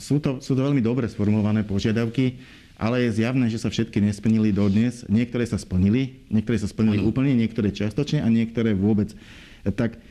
sú 0.00 0.18
to, 0.18 0.40
sú 0.40 0.56
to 0.56 0.60
veľmi 0.64 0.80
dobre 0.80 1.06
sformulované 1.06 1.62
požiadavky, 1.62 2.40
ale 2.82 3.06
je 3.06 3.22
zjavné, 3.22 3.46
že 3.46 3.62
sa 3.62 3.70
všetky 3.70 4.02
nesplnili 4.02 4.50
dodnes. 4.50 5.06
Niektoré 5.06 5.46
sa 5.46 5.54
splnili, 5.54 6.26
niektoré 6.26 6.58
sa 6.58 6.66
splnili 6.66 6.98
ano. 6.98 7.14
úplne, 7.14 7.30
niektoré 7.38 7.70
čiastočne 7.70 8.18
a 8.18 8.26
niektoré 8.26 8.74
vôbec. 8.74 9.14
E, 9.62 9.70
tak 9.70 10.02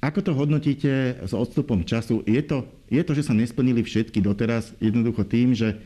ako 0.00 0.18
to 0.20 0.32
hodnotíte 0.32 0.92
s 1.20 1.32
odstupom 1.32 1.84
času? 1.84 2.24
Je 2.24 2.40
to, 2.40 2.64
je 2.88 3.04
to, 3.04 3.12
že 3.12 3.28
sa 3.28 3.36
nesplnili 3.36 3.84
všetky 3.84 4.24
doteraz 4.24 4.72
jednoducho 4.80 5.28
tým, 5.28 5.52
že 5.52 5.76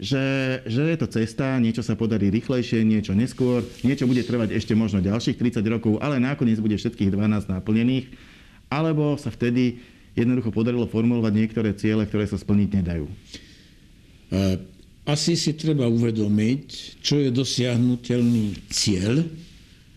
že, 0.00 0.24
že 0.64 0.80
je 0.80 0.96
to 0.96 1.12
cesta, 1.12 1.60
niečo 1.60 1.84
sa 1.84 1.92
podarí 1.92 2.32
rýchlejšie, 2.32 2.80
niečo 2.88 3.12
neskôr, 3.12 3.60
niečo 3.84 4.08
bude 4.08 4.24
trvať 4.24 4.56
ešte 4.56 4.72
možno 4.72 5.04
ďalších 5.04 5.36
30 5.36 5.60
rokov, 5.68 6.00
ale 6.00 6.16
nakoniec 6.16 6.56
bude 6.56 6.72
všetkých 6.80 7.12
12 7.12 7.52
naplnených, 7.52 8.08
alebo 8.72 9.20
sa 9.20 9.28
vtedy 9.28 9.76
jednoducho 10.16 10.56
podarilo 10.56 10.88
formulovať 10.88 11.32
niektoré 11.36 11.76
ciele, 11.76 12.08
ktoré 12.08 12.24
sa 12.24 12.40
splniť 12.40 12.68
nedajú. 12.80 13.04
Asi 15.08 15.34
si 15.34 15.56
treba 15.56 15.88
uvedomiť, 15.88 17.00
čo 17.00 17.18
je 17.18 17.32
dosiahnutelný 17.32 18.68
cieľ 18.68 19.24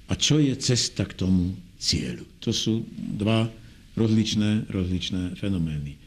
a 0.08 0.14
čo 0.16 0.40
je 0.40 0.56
cesta 0.58 1.04
k 1.04 1.14
tomu 1.18 1.54
cieľu. 1.78 2.24
To 2.44 2.56
sú 2.56 2.88
dva 2.96 3.52
rozličné, 4.00 4.72
rozličné 4.72 5.36
fenomény. 5.38 6.00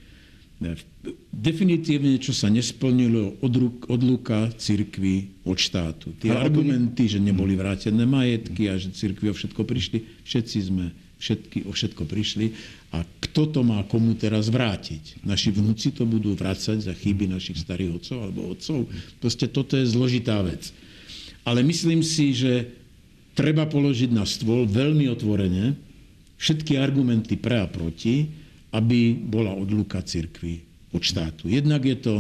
Definitívne, 1.37 2.17
čo 2.17 2.33
sa 2.33 2.49
nesplnilo 2.49 3.37
od 3.45 3.53
odluka 3.93 4.49
cirkvy 4.57 5.45
od 5.45 5.61
štátu. 5.61 6.17
Tie 6.17 6.33
Ale 6.33 6.49
argumenty, 6.49 7.13
že 7.13 7.21
neboli 7.21 7.53
vrátené 7.53 8.09
majetky 8.09 8.73
a 8.73 8.81
že 8.81 8.97
cirkvi 8.97 9.29
o 9.29 9.37
všetko 9.37 9.61
prišli, 9.69 10.25
všetci 10.25 10.59
sme 10.65 10.97
všetky, 11.21 11.69
o 11.69 11.73
všetko 11.77 12.03
prišli. 12.09 12.57
A 12.95 13.03
kto 13.03 13.51
to 13.51 13.61
má 13.67 13.83
komu 13.87 14.15
teraz 14.15 14.47
vrátiť? 14.47 15.21
Naši 15.27 15.51
vnúci 15.51 15.91
to 15.91 16.07
budú 16.07 16.39
vrácať 16.39 16.87
za 16.87 16.95
chyby 16.95 17.27
našich 17.31 17.59
starých 17.59 17.99
otcov 17.99 18.19
alebo 18.23 18.41
otcov. 18.55 18.79
Proste 19.19 19.47
toto 19.51 19.75
je 19.75 19.87
zložitá 19.91 20.39
vec. 20.47 20.71
Ale 21.43 21.63
myslím 21.67 22.03
si, 22.03 22.35
že 22.35 22.71
treba 23.37 23.69
položiť 23.69 24.11
na 24.11 24.25
stôl 24.25 24.65
veľmi 24.65 25.07
otvorene 25.13 25.77
všetky 26.41 26.81
argumenty 26.81 27.37
pre 27.37 27.61
a 27.61 27.69
proti, 27.69 28.29
aby 28.73 29.17
bola 29.17 29.53
odluka 29.53 30.01
cirkvi 30.05 30.61
od 30.93 31.03
štátu. 31.05 31.49
Jednak 31.49 31.85
je 31.85 31.97
to, 31.97 32.17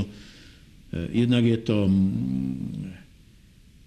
eh, 0.92 1.24
jednak 1.24 1.44
je 1.44 1.58
to 1.64 1.78
mm, 1.88 3.05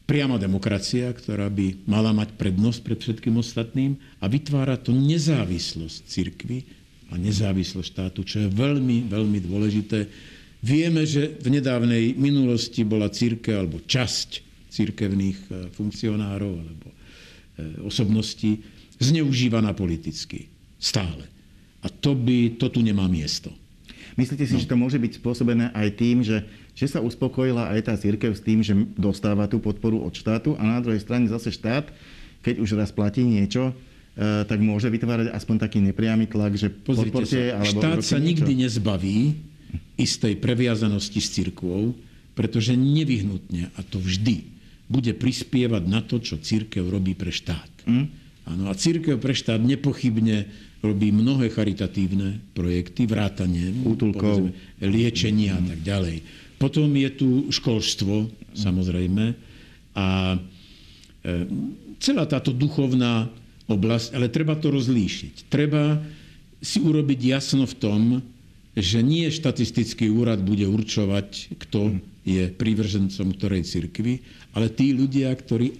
priama 0.09 0.41
demokracia, 0.41 1.13
ktorá 1.13 1.45
by 1.53 1.85
mala 1.85 2.09
mať 2.09 2.33
prednosť 2.33 2.79
pred 2.81 2.97
všetkým 2.97 3.37
ostatným 3.37 3.93
a 4.17 4.25
vytvára 4.25 4.81
to 4.81 4.89
nezávislosť 4.89 5.99
cirkvy 6.09 6.65
a 7.13 7.21
nezávislosť 7.21 7.85
štátu, 7.93 8.25
čo 8.25 8.41
je 8.41 8.49
veľmi, 8.49 9.05
veľmi 9.05 9.39
dôležité. 9.45 10.09
Vieme, 10.65 11.05
že 11.05 11.37
v 11.37 11.61
nedávnej 11.61 12.17
minulosti 12.17 12.81
bola 12.81 13.13
církev 13.13 13.53
alebo 13.53 13.85
časť 13.85 14.29
církevných 14.73 15.39
eh, 15.45 15.53
funkcionárov 15.77 16.53
alebo 16.57 16.87
eh, 16.89 17.85
osobností 17.85 18.65
zneužívaná 18.97 19.77
politicky. 19.77 20.49
Stále. 20.81 21.29
A 21.85 21.87
to, 21.87 22.17
by, 22.17 22.57
to 22.57 22.67
tu 22.73 22.81
nemá 22.81 23.05
miesto. 23.05 23.53
Myslíte 24.19 24.43
si, 24.43 24.57
no. 24.57 24.59
že 24.59 24.67
to 24.67 24.75
môže 24.75 24.99
byť 24.99 25.21
spôsobené 25.23 25.71
aj 25.71 25.87
tým, 25.95 26.25
že, 26.25 26.43
že 26.79 26.87
sa 26.87 27.03
uspokojila 27.03 27.75
aj 27.75 27.91
tá 27.91 27.93
církev 27.99 28.31
s 28.31 28.39
tým, 28.39 28.63
že 28.63 28.71
dostáva 28.95 29.51
tú 29.51 29.59
podporu 29.59 29.99
od 29.99 30.15
štátu 30.15 30.55
a 30.55 30.63
na 30.63 30.79
druhej 30.79 31.03
strane 31.03 31.27
zase 31.27 31.51
štát, 31.51 31.91
keď 32.39 32.63
už 32.63 32.79
raz 32.79 32.95
platí 32.95 33.19
niečo, 33.19 33.75
e, 34.15 34.47
tak 34.47 34.63
môže 34.63 34.87
vytvárať 34.87 35.35
aspoň 35.35 35.55
taký 35.59 35.83
nepriamy 35.83 36.31
tlak, 36.31 36.55
že 36.55 36.71
Pozrite 36.71 37.11
podporte, 37.11 37.35
sa, 37.51 37.59
alebo 37.59 37.83
štát 37.83 37.99
sa 37.99 38.15
nikdy 38.15 38.55
niečo? 38.55 38.79
nezbaví 38.79 39.35
istej 39.99 40.39
previazanosti 40.39 41.19
s 41.19 41.35
církvou, 41.35 41.91
pretože 42.31 42.71
nevyhnutne, 42.79 43.75
a 43.75 43.83
to 43.83 43.99
vždy, 43.99 44.47
bude 44.87 45.11
prispievať 45.19 45.83
na 45.83 45.99
to, 45.99 46.23
čo 46.23 46.39
církev 46.39 46.87
robí 46.87 47.11
pre 47.11 47.35
štát. 47.35 47.67
Mm. 47.83 48.07
Áno, 48.49 48.71
a 48.71 48.73
církev 48.73 49.19
pre 49.19 49.35
štát 49.35 49.59
nepochybne 49.59 50.47
robí 50.79 51.11
mnohé 51.11 51.51
charitatívne 51.51 52.39
projekty, 52.55 53.03
vrátanie, 53.03 53.75
liečenia 54.79 55.59
a 55.59 55.61
tak 55.61 55.79
ďalej. 55.83 56.17
Potom 56.59 56.91
je 56.91 57.09
tu 57.15 57.29
školstvo, 57.49 58.27
samozrejme, 58.51 59.31
a 59.95 60.35
e, 60.35 60.37
celá 62.03 62.27
táto 62.27 62.51
duchovná 62.51 63.31
oblasť, 63.71 64.13
ale 64.13 64.27
treba 64.27 64.59
to 64.59 64.69
rozlíšiť. 64.69 65.47
Treba 65.47 65.97
si 66.59 66.83
urobiť 66.83 67.19
jasno 67.23 67.63
v 67.63 67.75
tom, 67.79 68.01
že 68.75 68.99
nie 68.99 69.31
štatistický 69.31 70.11
úrad 70.11 70.43
bude 70.43 70.67
určovať, 70.67 71.57
kto 71.57 71.99
je 72.27 72.51
prívržencom 72.51 73.33
ktorej 73.35 73.65
cirkvi, 73.65 74.21
ale 74.53 74.67
tí 74.69 74.91
ľudia, 74.91 75.31
ktorí 75.33 75.73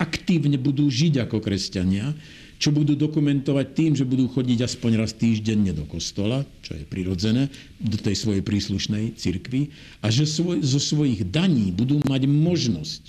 aktívne 0.00 0.56
budú 0.56 0.88
žiť 0.88 1.28
ako 1.28 1.42
kresťania, 1.44 2.14
čo 2.60 2.70
budú 2.76 2.92
dokumentovať 2.92 3.66
tým, 3.72 3.92
že 3.96 4.04
budú 4.04 4.28
chodiť 4.28 4.68
aspoň 4.68 5.00
raz 5.00 5.16
týždenne 5.16 5.72
do 5.72 5.88
kostola, 5.88 6.44
čo 6.60 6.76
je 6.76 6.84
prirodzené, 6.84 7.48
do 7.80 7.96
tej 7.96 8.12
svojej 8.12 8.44
príslušnej 8.44 9.16
cirkvi, 9.16 9.72
a 10.04 10.12
že 10.12 10.28
svoj, 10.28 10.60
zo 10.60 10.76
svojich 10.76 11.24
daní 11.32 11.72
budú 11.72 12.04
mať 12.04 12.28
možnosť 12.28 13.02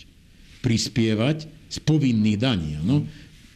prispievať 0.63 1.51
z 1.67 1.77
povinných 1.83 2.39
daní. 2.39 2.79
Ano? 2.79 3.03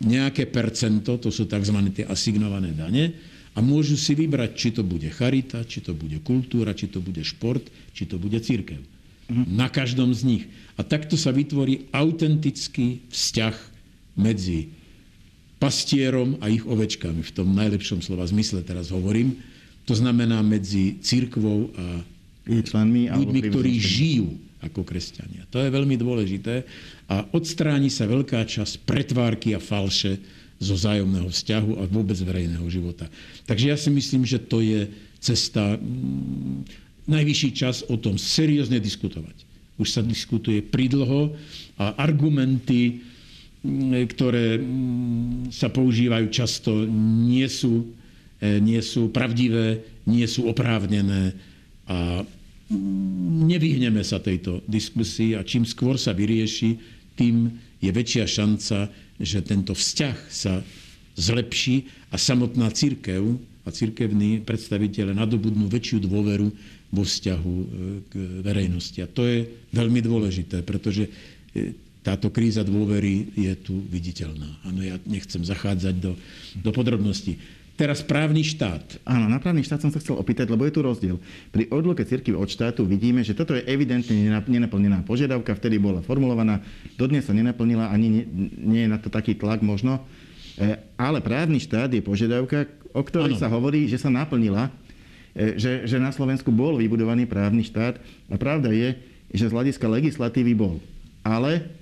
nejaké 0.04 0.52
percento, 0.52 1.16
to 1.16 1.32
sú 1.32 1.48
tzv. 1.48 1.78
tie 1.96 2.04
asignované 2.04 2.76
dane, 2.76 3.16
a 3.56 3.64
môžu 3.64 3.96
si 3.96 4.12
vybrať, 4.20 4.52
či 4.52 4.70
to 4.76 4.84
bude 4.84 5.08
charita, 5.16 5.64
či 5.64 5.80
to 5.80 5.96
bude 5.96 6.20
kultúra, 6.28 6.76
či 6.76 6.92
to 6.92 7.00
bude 7.00 7.24
šport, 7.24 7.64
či 7.96 8.04
to 8.04 8.20
bude 8.20 8.36
církev. 8.36 8.84
Mhm. 9.32 9.56
Na 9.56 9.72
každom 9.72 10.12
z 10.12 10.22
nich. 10.28 10.44
A 10.76 10.84
takto 10.84 11.16
sa 11.16 11.32
vytvorí 11.32 11.88
autentický 11.96 13.08
vzťah 13.08 13.56
medzi 14.20 14.76
pastierom 15.66 16.38
a 16.38 16.48
ich 16.54 16.62
ovečkami. 16.62 17.26
V 17.26 17.32
tom 17.34 17.58
najlepšom 17.58 18.06
slova 18.06 18.30
zmysle 18.30 18.62
teraz 18.62 18.94
hovorím. 18.94 19.42
To 19.90 19.98
znamená 19.98 20.46
medzi 20.46 21.02
církvou 21.02 21.74
a 21.74 22.06
členmi, 22.46 23.10
ľuďmi, 23.10 23.42
ktorí 23.50 23.74
žijú 23.82 24.30
ako 24.62 24.86
kresťania. 24.86 25.46
To 25.50 25.62
je 25.62 25.70
veľmi 25.70 25.98
dôležité 25.98 26.66
a 27.10 27.26
odstráni 27.34 27.90
sa 27.90 28.10
veľká 28.10 28.46
časť 28.46 28.86
pretvárky 28.86 29.54
a 29.54 29.62
falše 29.62 30.22
zo 30.58 30.74
zájomného 30.74 31.30
vzťahu 31.30 31.72
a 31.78 31.84
vôbec 31.86 32.18
verejného 32.18 32.66
života. 32.72 33.06
Takže 33.46 33.66
ja 33.70 33.78
si 33.78 33.90
myslím, 33.92 34.24
že 34.24 34.40
to 34.42 34.64
je 34.64 34.88
cesta, 35.20 35.78
mm, 35.78 36.66
najvyšší 37.06 37.50
čas 37.54 37.86
o 37.86 38.00
tom 38.00 38.16
seriózne 38.18 38.82
diskutovať. 38.82 39.46
Už 39.76 39.92
sa 39.92 40.02
diskutuje 40.02 40.64
pridlho 40.64 41.36
a 41.76 42.00
argumenty, 42.00 43.04
ktoré 44.10 44.58
mm, 44.58 45.50
sa 45.52 45.70
používajú 45.70 46.28
často, 46.30 46.86
nie 47.26 47.46
sú, 47.50 47.94
e, 48.40 48.60
nie 48.62 48.80
sú 48.82 49.10
pravdivé, 49.10 49.82
nie 50.06 50.26
sú 50.30 50.50
oprávnené 50.50 51.34
a 51.86 52.26
nevyhneme 53.46 54.02
sa 54.02 54.18
tejto 54.18 54.66
diskusii 54.66 55.38
a 55.38 55.46
čím 55.46 55.70
skôr 55.70 56.02
sa 56.02 56.18
vyrieši, 56.18 56.78
tým 57.14 57.54
je 57.78 57.92
väčšia 57.94 58.26
šanca, 58.26 58.90
že 59.22 59.40
tento 59.46 59.78
vzťah 59.78 60.18
sa 60.28 60.66
zlepší 61.16 61.88
a 62.12 62.18
samotná 62.18 62.74
církev 62.74 63.22
a 63.66 63.70
církevní 63.72 64.44
predstaviteľe 64.46 65.16
nadobudnú 65.16 65.70
väčšiu 65.70 66.04
dôveru 66.04 66.48
vo 66.94 67.04
vzťahu 67.04 67.56
e, 67.56 67.68
k 68.08 68.14
verejnosti. 68.46 69.00
A 69.02 69.08
to 69.10 69.26
je 69.26 69.46
veľmi 69.74 70.00
dôležité, 70.06 70.62
pretože 70.62 71.10
e, 71.10 71.12
táto 72.06 72.30
kríza 72.30 72.62
dôvery 72.62 73.34
je 73.34 73.58
tu 73.58 73.82
viditeľná. 73.90 74.62
Áno, 74.62 74.86
ja 74.86 75.02
nechcem 75.10 75.42
zachádzať 75.42 75.96
do, 75.98 76.14
do 76.62 76.70
podrobností. 76.70 77.42
Teraz 77.76 78.00
právny 78.06 78.46
štát. 78.46 79.04
Áno, 79.04 79.28
na 79.28 79.42
právny 79.42 79.60
štát 79.66 79.84
som 79.84 79.92
sa 79.92 80.00
chcel 80.00 80.16
opýtať, 80.16 80.48
lebo 80.48 80.64
je 80.64 80.72
tu 80.72 80.80
rozdiel. 80.80 81.18
Pri 81.52 81.68
odluke 81.74 82.08
cirkvi 82.08 82.32
od 82.32 82.48
štátu 82.48 82.88
vidíme, 82.88 83.20
že 83.26 83.36
toto 83.36 83.52
je 83.52 83.68
evidentne 83.68 84.16
nenaplnená 84.48 85.04
požiadavka, 85.04 85.58
vtedy 85.60 85.76
bola 85.76 86.00
formulovaná, 86.00 86.64
dodnes 86.96 87.28
sa 87.28 87.36
nenaplnila, 87.36 87.92
ani 87.92 88.08
nie, 88.08 88.24
nie 88.56 88.82
je 88.88 88.90
na 88.94 88.96
to 89.02 89.12
taký 89.12 89.36
tlak 89.36 89.60
možno. 89.60 90.00
E, 90.56 90.80
ale 90.96 91.20
právny 91.20 91.60
štát 91.60 91.92
je 91.92 92.00
požiadavka, 92.00 92.64
o 92.96 93.04
ktorej 93.04 93.36
ano. 93.36 93.42
sa 93.44 93.52
hovorí, 93.52 93.92
že 93.92 94.00
sa 94.00 94.08
naplnila, 94.08 94.72
e, 95.36 95.60
že, 95.60 95.84
že 95.84 96.00
na 96.00 96.16
Slovensku 96.16 96.56
bol 96.56 96.80
vybudovaný 96.80 97.28
právny 97.28 97.68
štát. 97.68 98.00
A 98.32 98.40
pravda 98.40 98.72
je, 98.72 98.96
že 99.36 99.52
z 99.52 99.52
hľadiska 99.52 99.84
legislatívy 99.84 100.56
bol. 100.56 100.80
Ale 101.28 101.76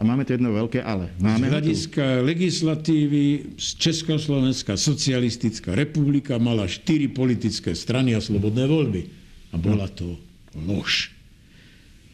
a 0.00 0.02
máme 0.02 0.24
tu 0.24 0.32
jedno 0.32 0.56
veľké 0.56 0.80
ale. 0.80 1.12
Máme 1.20 1.52
Z 1.52 1.52
hľadiska 1.52 2.24
legislatívy 2.24 3.52
Československá 3.60 4.72
socialistická 4.80 5.76
republika 5.76 6.40
mala 6.40 6.64
štyri 6.64 7.12
politické 7.12 7.76
strany 7.76 8.16
a 8.16 8.24
slobodné 8.24 8.64
voľby. 8.64 9.02
A 9.52 9.60
bola 9.60 9.92
to 9.92 10.16
lož. 10.56 11.12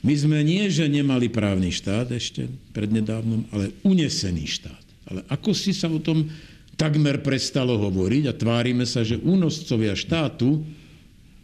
My 0.03 0.19
sme 0.19 0.43
nie, 0.43 0.67
že 0.67 0.91
nemali 0.91 1.31
právny 1.31 1.71
štát 1.71 2.11
ešte 2.11 2.51
prednedávnom, 2.75 3.47
ale 3.55 3.71
unesený 3.87 4.51
štát. 4.51 4.85
Ale 5.07 5.23
ako 5.31 5.55
si 5.55 5.71
sa 5.71 5.87
o 5.87 6.03
tom 6.03 6.27
takmer 6.75 7.23
prestalo 7.23 7.79
hovoriť 7.79 8.23
a 8.27 8.35
tvárime 8.35 8.83
sa, 8.83 9.07
že 9.07 9.23
únoscovia 9.23 9.95
štátu 9.95 10.59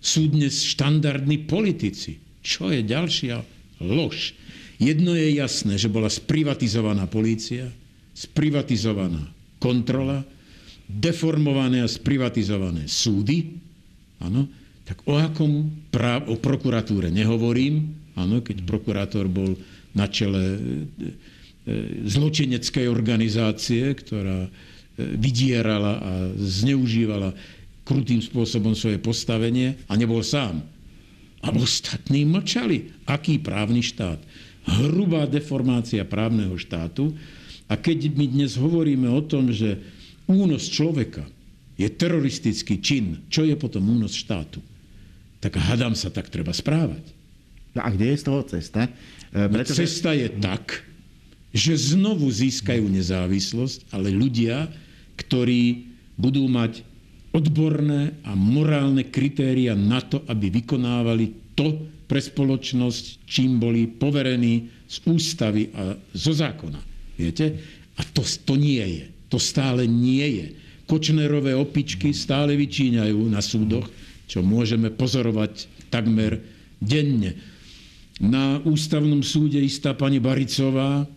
sú 0.03 0.27
dnes 0.27 0.67
štandardní 0.67 1.47
politici. 1.47 2.19
Čo 2.43 2.75
je 2.75 2.83
ďalšia 2.83 3.39
lož? 3.79 4.35
Jedno 4.83 5.15
je 5.15 5.39
jasné, 5.39 5.79
že 5.79 5.87
bola 5.87 6.11
sprivatizovaná 6.11 7.07
polícia, 7.07 7.71
sprivatizovaná 8.19 9.23
kontrola, 9.63 10.27
deformované 10.91 11.87
a 11.87 11.89
sprivatizované 11.89 12.91
súdy, 12.91 13.63
áno, 14.19 14.51
tak 14.83 15.07
o 15.07 15.15
akom 15.15 15.71
práv, 15.95 16.27
o 16.27 16.35
prokuratúre 16.35 17.15
nehovorím, 17.15 17.95
áno, 18.19 18.43
keď 18.43 18.67
prokurátor 18.67 19.31
bol 19.31 19.55
na 19.95 20.11
čele 20.11 20.43
e, 20.43 20.57
e, 20.59 20.59
zločineckej 22.11 22.91
organizácie, 22.91 23.87
ktorá 23.95 24.45
e, 24.45 24.51
vydierala 24.99 25.95
a 26.03 26.13
zneužívala 26.35 27.31
krutým 27.87 28.19
spôsobom 28.19 28.75
svoje 28.75 28.99
postavenie 28.99 29.79
a 29.87 29.95
nebol 29.95 30.27
sám. 30.27 30.59
A 31.43 31.55
ostatní 31.55 32.27
mlčali. 32.27 32.91
Aký 33.07 33.39
právny 33.39 33.83
štát? 33.83 34.19
Hrubá 34.67 35.27
deformácia 35.27 36.07
právneho 36.07 36.55
štátu. 36.59 37.15
A 37.67 37.75
keď 37.75 38.13
my 38.15 38.27
dnes 38.29 38.55
hovoríme 38.59 39.09
o 39.11 39.23
tom, 39.25 39.51
že 39.51 39.81
únos 40.29 40.69
človeka 40.69 41.25
je 41.81 41.89
teroristický 41.89 42.79
čin, 42.79 43.25
čo 43.33 43.43
je 43.43 43.57
potom 43.57 43.83
únos 43.89 44.15
štátu? 44.15 44.61
Tak 45.43 45.59
hadám 45.59 45.99
sa 45.99 46.13
tak 46.13 46.31
treba 46.31 46.55
správať. 46.55 47.03
No 47.73 47.81
a 47.83 47.89
kde 47.91 48.13
je 48.13 48.21
z 48.21 48.25
toho 48.29 48.43
cesta? 48.47 48.87
E, 48.87 48.91
no 49.35 49.51
pretože... 49.51 49.89
Cesta 49.89 50.13
je 50.13 50.29
tak, 50.29 50.85
že 51.51 51.97
znovu 51.97 52.29
získajú 52.29 52.85
nezávislosť, 52.87 53.91
ale 53.91 54.13
ľudia, 54.13 54.69
ktorí 55.17 55.91
budú 56.21 56.47
mať 56.47 56.85
odborné 57.33 58.13
a 58.29 58.37
morálne 58.37 59.09
kritéria 59.09 59.73
na 59.73 60.05
to, 60.05 60.21
aby 60.29 60.53
vykonávali 60.53 61.57
to, 61.57 61.81
pre 62.13 62.21
spoločnosť, 62.21 63.25
čím 63.25 63.57
boli 63.57 63.89
poverení 63.89 64.69
z 64.85 65.01
ústavy 65.09 65.73
a 65.73 65.97
zo 66.13 66.37
zákona. 66.37 66.77
Viete? 67.17 67.57
A 67.97 68.05
to, 68.05 68.21
to 68.21 68.61
nie 68.61 68.85
je. 68.85 69.09
To 69.33 69.41
stále 69.41 69.89
nie 69.89 70.21
je. 70.21 70.47
Kočnerové 70.85 71.57
opičky 71.57 72.13
stále 72.13 72.53
vyčíňajú 72.61 73.17
na 73.33 73.41
súdoch, 73.41 73.89
čo 74.29 74.45
môžeme 74.45 74.93
pozorovať 74.93 75.89
takmer 75.89 76.37
denne. 76.85 77.33
Na 78.21 78.61
ústavnom 78.61 79.25
súde 79.25 79.65
istá 79.65 79.97
pani 79.97 80.21
Baricová 80.21 81.09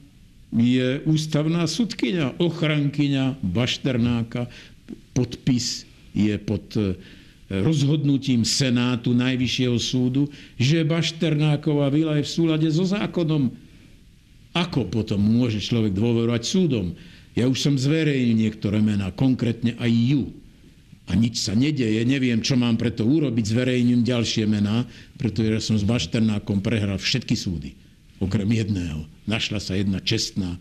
je 0.55 1.03
ústavná 1.03 1.67
sudkynia, 1.67 2.39
ochrankyňa 2.39 3.43
Bašternáka. 3.43 4.47
Podpis 5.12 5.84
je 6.15 6.39
pod 6.39 6.63
rozhodnutím 7.49 8.41
Senátu 8.41 9.13
Najvyššieho 9.13 9.77
súdu, 9.77 10.25
že 10.58 10.81
Bašternáková 10.81 11.93
vila 11.93 12.17
je 12.17 12.25
v 12.25 12.34
súlade 12.34 12.67
so 12.73 12.86
zákonom. 12.86 13.53
Ako 14.55 14.88
potom 14.88 15.19
môže 15.21 15.62
človek 15.62 15.93
dôverovať 15.93 16.41
súdom? 16.47 16.95
Ja 17.36 17.45
už 17.51 17.60
som 17.60 17.75
zverejnil 17.75 18.39
niektoré 18.39 18.79
mená, 18.79 19.12
konkrétne 19.12 19.75
aj 19.77 19.91
ju. 19.91 20.31
A 21.05 21.13
nič 21.13 21.45
sa 21.45 21.53
nedeje, 21.53 22.01
neviem, 22.01 22.41
čo 22.41 22.58
mám 22.58 22.81
preto 22.81 23.05
urobiť, 23.05 23.45
zverejním 23.45 24.01
ďalšie 24.01 24.49
mená, 24.49 24.89
pretože 25.21 25.69
som 25.69 25.77
s 25.77 25.86
Bašternákom 25.86 26.65
prehral 26.65 26.97
všetky 26.97 27.38
súdy, 27.38 27.77
okrem 28.17 28.49
jedného. 28.49 29.05
Našla 29.29 29.62
sa 29.62 29.77
jedna 29.77 30.01
čestná 30.01 30.58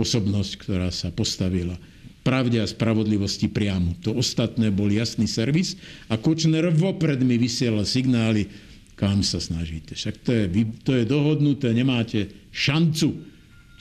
osobnosť, 0.00 0.64
ktorá 0.64 0.88
sa 0.88 1.12
postavila 1.12 1.76
pravde 2.22 2.62
a 2.62 2.66
spravodlivosti 2.66 3.50
priamo. 3.50 3.98
To 4.06 4.14
ostatné 4.14 4.70
bol 4.70 4.88
jasný 4.88 5.26
servis 5.26 5.74
a 6.06 6.16
Kočner 6.16 6.70
vopred 6.70 7.18
mi 7.22 7.36
vysielal 7.36 7.82
signály, 7.82 8.46
kam 8.94 9.26
sa 9.26 9.42
snažíte. 9.42 9.98
Však 9.98 10.14
to 10.22 10.30
je, 10.30 10.44
to 10.86 10.92
je 11.02 11.04
dohodnuté, 11.04 11.74
nemáte 11.74 12.30
šancu. 12.54 13.18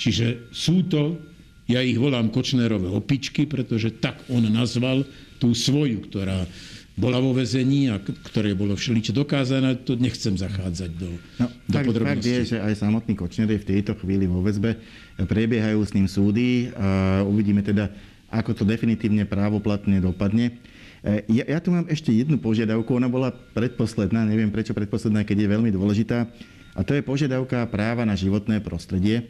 Čiže 0.02 0.50
sú 0.50 0.90
to, 0.90 1.22
ja 1.70 1.86
ich 1.86 2.02
volám 2.02 2.34
Kočnerové 2.34 2.90
opičky, 2.90 3.46
pretože 3.46 4.02
tak 4.02 4.26
on 4.34 4.42
nazval 4.50 5.06
tú 5.38 5.54
svoju, 5.54 6.10
ktorá 6.10 6.50
bola 6.98 7.24
vo 7.24 7.32
vezení 7.32 7.88
a 7.88 8.02
ktoré 8.02 8.52
bolo 8.52 8.76
všeličo 8.76 9.16
dokázané, 9.16 9.80
to 9.88 9.96
nechcem 9.96 10.36
zachádzať 10.36 10.92
do, 11.00 11.10
no, 11.40 11.48
do 11.48 11.78
tak, 11.78 11.86
podrobností. 11.88 12.18
Fakt 12.18 12.26
je, 12.28 12.50
že 12.52 12.60
aj 12.60 12.74
samotný 12.82 13.14
Kočner 13.16 13.50
je 13.50 13.62
v 13.62 13.70
tejto 13.78 13.94
chvíli 14.02 14.28
vo 14.28 14.44
väzbe. 14.44 14.76
Prebiehajú 15.22 15.80
s 15.86 15.96
ním 15.96 16.10
súdy 16.10 16.74
a 16.76 17.22
uvidíme 17.24 17.64
teda, 17.64 17.90
ako 18.32 18.56
to 18.56 18.64
definitívne 18.64 19.28
právoplatne 19.28 20.00
dopadne. 20.00 20.58
E, 21.04 21.28
ja, 21.30 21.44
ja 21.46 21.60
tu 21.60 21.76
mám 21.76 21.86
ešte 21.92 22.16
jednu 22.16 22.40
požiadavku, 22.40 22.88
ona 22.96 23.12
bola 23.12 23.30
predposledná, 23.30 24.24
neviem 24.24 24.50
prečo 24.50 24.72
predposledná, 24.72 25.28
keď 25.28 25.46
je 25.46 25.54
veľmi 25.54 25.70
dôležitá, 25.76 26.32
a 26.72 26.88
to 26.88 26.96
je 26.96 27.04
požiadavka 27.04 27.68
práva 27.68 28.08
na 28.08 28.16
životné 28.16 28.64
prostredie. 28.64 29.28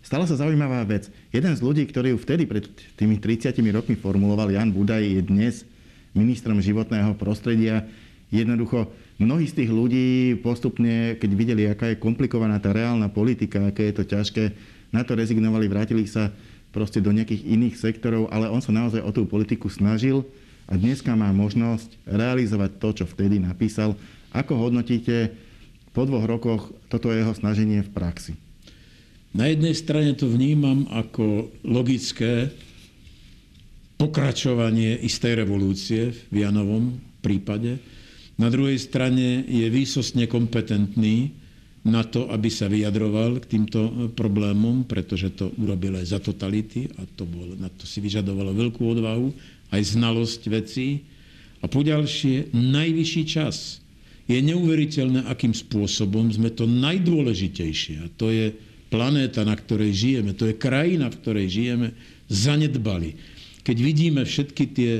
Stala 0.00 0.24
sa 0.24 0.40
zaujímavá 0.40 0.80
vec. 0.88 1.12
Jeden 1.28 1.52
z 1.52 1.60
ľudí, 1.60 1.84
ktorý 1.84 2.16
ju 2.16 2.18
vtedy 2.22 2.48
pred 2.48 2.64
tými 2.96 3.20
30 3.20 3.52
rokmi 3.68 3.92
formuloval, 3.98 4.48
Jan 4.48 4.72
Budaj, 4.72 5.04
je 5.04 5.20
dnes 5.20 5.54
ministrom 6.16 6.56
životného 6.64 7.12
prostredia. 7.20 7.84
Jednoducho, 8.32 8.88
mnohí 9.20 9.44
z 9.44 9.64
tých 9.64 9.70
ľudí 9.72 10.38
postupne, 10.40 11.20
keď 11.20 11.30
videli, 11.36 11.62
aká 11.68 11.92
je 11.92 12.00
komplikovaná 12.00 12.56
tá 12.56 12.72
reálna 12.72 13.12
politika, 13.12 13.68
aké 13.68 13.92
je 13.92 13.94
to 14.00 14.04
ťažké, 14.08 14.44
na 14.88 15.04
to 15.04 15.12
rezignovali, 15.12 15.68
vrátili 15.68 16.08
sa 16.08 16.32
proste 16.70 17.00
do 17.00 17.10
nejakých 17.10 17.44
iných 17.48 17.74
sektorov, 17.76 18.28
ale 18.28 18.50
on 18.52 18.60
sa 18.60 18.74
naozaj 18.74 19.00
o 19.00 19.10
tú 19.10 19.24
politiku 19.24 19.72
snažil 19.72 20.24
a 20.68 20.76
dneska 20.76 21.16
má 21.16 21.32
možnosť 21.32 21.96
realizovať 22.04 22.70
to, 22.76 22.88
čo 23.02 23.04
vtedy 23.08 23.40
napísal. 23.40 23.96
Ako 24.36 24.68
hodnotíte 24.68 25.32
po 25.96 26.04
dvoch 26.04 26.28
rokoch 26.28 26.62
toto 26.92 27.08
jeho 27.08 27.32
snaženie 27.32 27.80
v 27.80 27.90
praxi? 27.90 28.32
Na 29.32 29.48
jednej 29.48 29.76
strane 29.76 30.12
to 30.16 30.28
vnímam 30.28 30.88
ako 30.92 31.52
logické 31.64 32.52
pokračovanie 33.98 34.96
istej 35.04 35.44
revolúcie 35.44 36.14
v 36.30 36.36
Janovom 36.46 36.96
prípade. 37.20 37.82
Na 38.38 38.46
druhej 38.48 38.78
strane 38.78 39.42
je 39.44 39.66
výsostne 39.66 40.30
kompetentný 40.30 41.34
na 41.86 42.02
to, 42.02 42.26
aby 42.30 42.50
sa 42.50 42.66
vyjadroval 42.66 43.38
k 43.42 43.58
týmto 43.58 43.80
e, 43.86 43.92
problémom, 44.10 44.82
pretože 44.84 45.30
to 45.38 45.54
urobil 45.58 45.94
aj 45.98 46.06
za 46.16 46.18
totality 46.18 46.90
a 46.98 47.06
to 47.14 47.22
bol, 47.22 47.54
na 47.58 47.70
to 47.70 47.86
si 47.86 48.02
vyžadovalo 48.02 48.50
veľkú 48.54 48.82
odvahu, 48.82 49.30
aj 49.70 49.82
znalosť 49.94 50.42
vecí. 50.50 51.06
A 51.62 51.66
poďalšie, 51.66 52.54
najvyšší 52.54 53.22
čas. 53.26 53.82
Je 54.30 54.38
neuveriteľné, 54.38 55.26
akým 55.26 55.56
spôsobom 55.56 56.28
sme 56.30 56.52
to 56.52 56.68
najdôležitejšie, 56.68 57.96
a 58.04 58.06
to 58.14 58.30
je 58.30 58.52
planéta, 58.92 59.42
na 59.42 59.56
ktorej 59.56 59.90
žijeme, 59.90 60.36
to 60.36 60.46
je 60.48 60.54
krajina, 60.54 61.08
v 61.08 61.18
ktorej 61.18 61.46
žijeme, 61.48 61.88
zanedbali. 62.28 63.16
Keď 63.64 63.76
vidíme 63.80 64.22
všetky 64.22 64.64
tie 64.76 64.92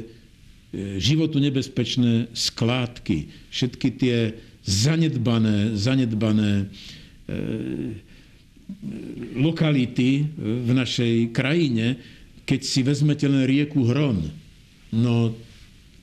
E, 0.68 1.00
životu 1.00 1.40
nebezpečné 1.40 2.28
skládky, 2.36 3.48
všetky 3.48 3.88
tie 3.96 4.16
zanedbané, 4.68 5.72
zanedbané 5.80 6.52
e, 6.60 6.66
lokality 9.40 10.28
v 10.36 10.70
našej 10.76 11.32
krajine, 11.32 11.96
keď 12.44 12.60
si 12.60 12.84
vezmete 12.84 13.24
len 13.24 13.48
rieku 13.48 13.88
Hron, 13.88 14.28
no 14.92 15.32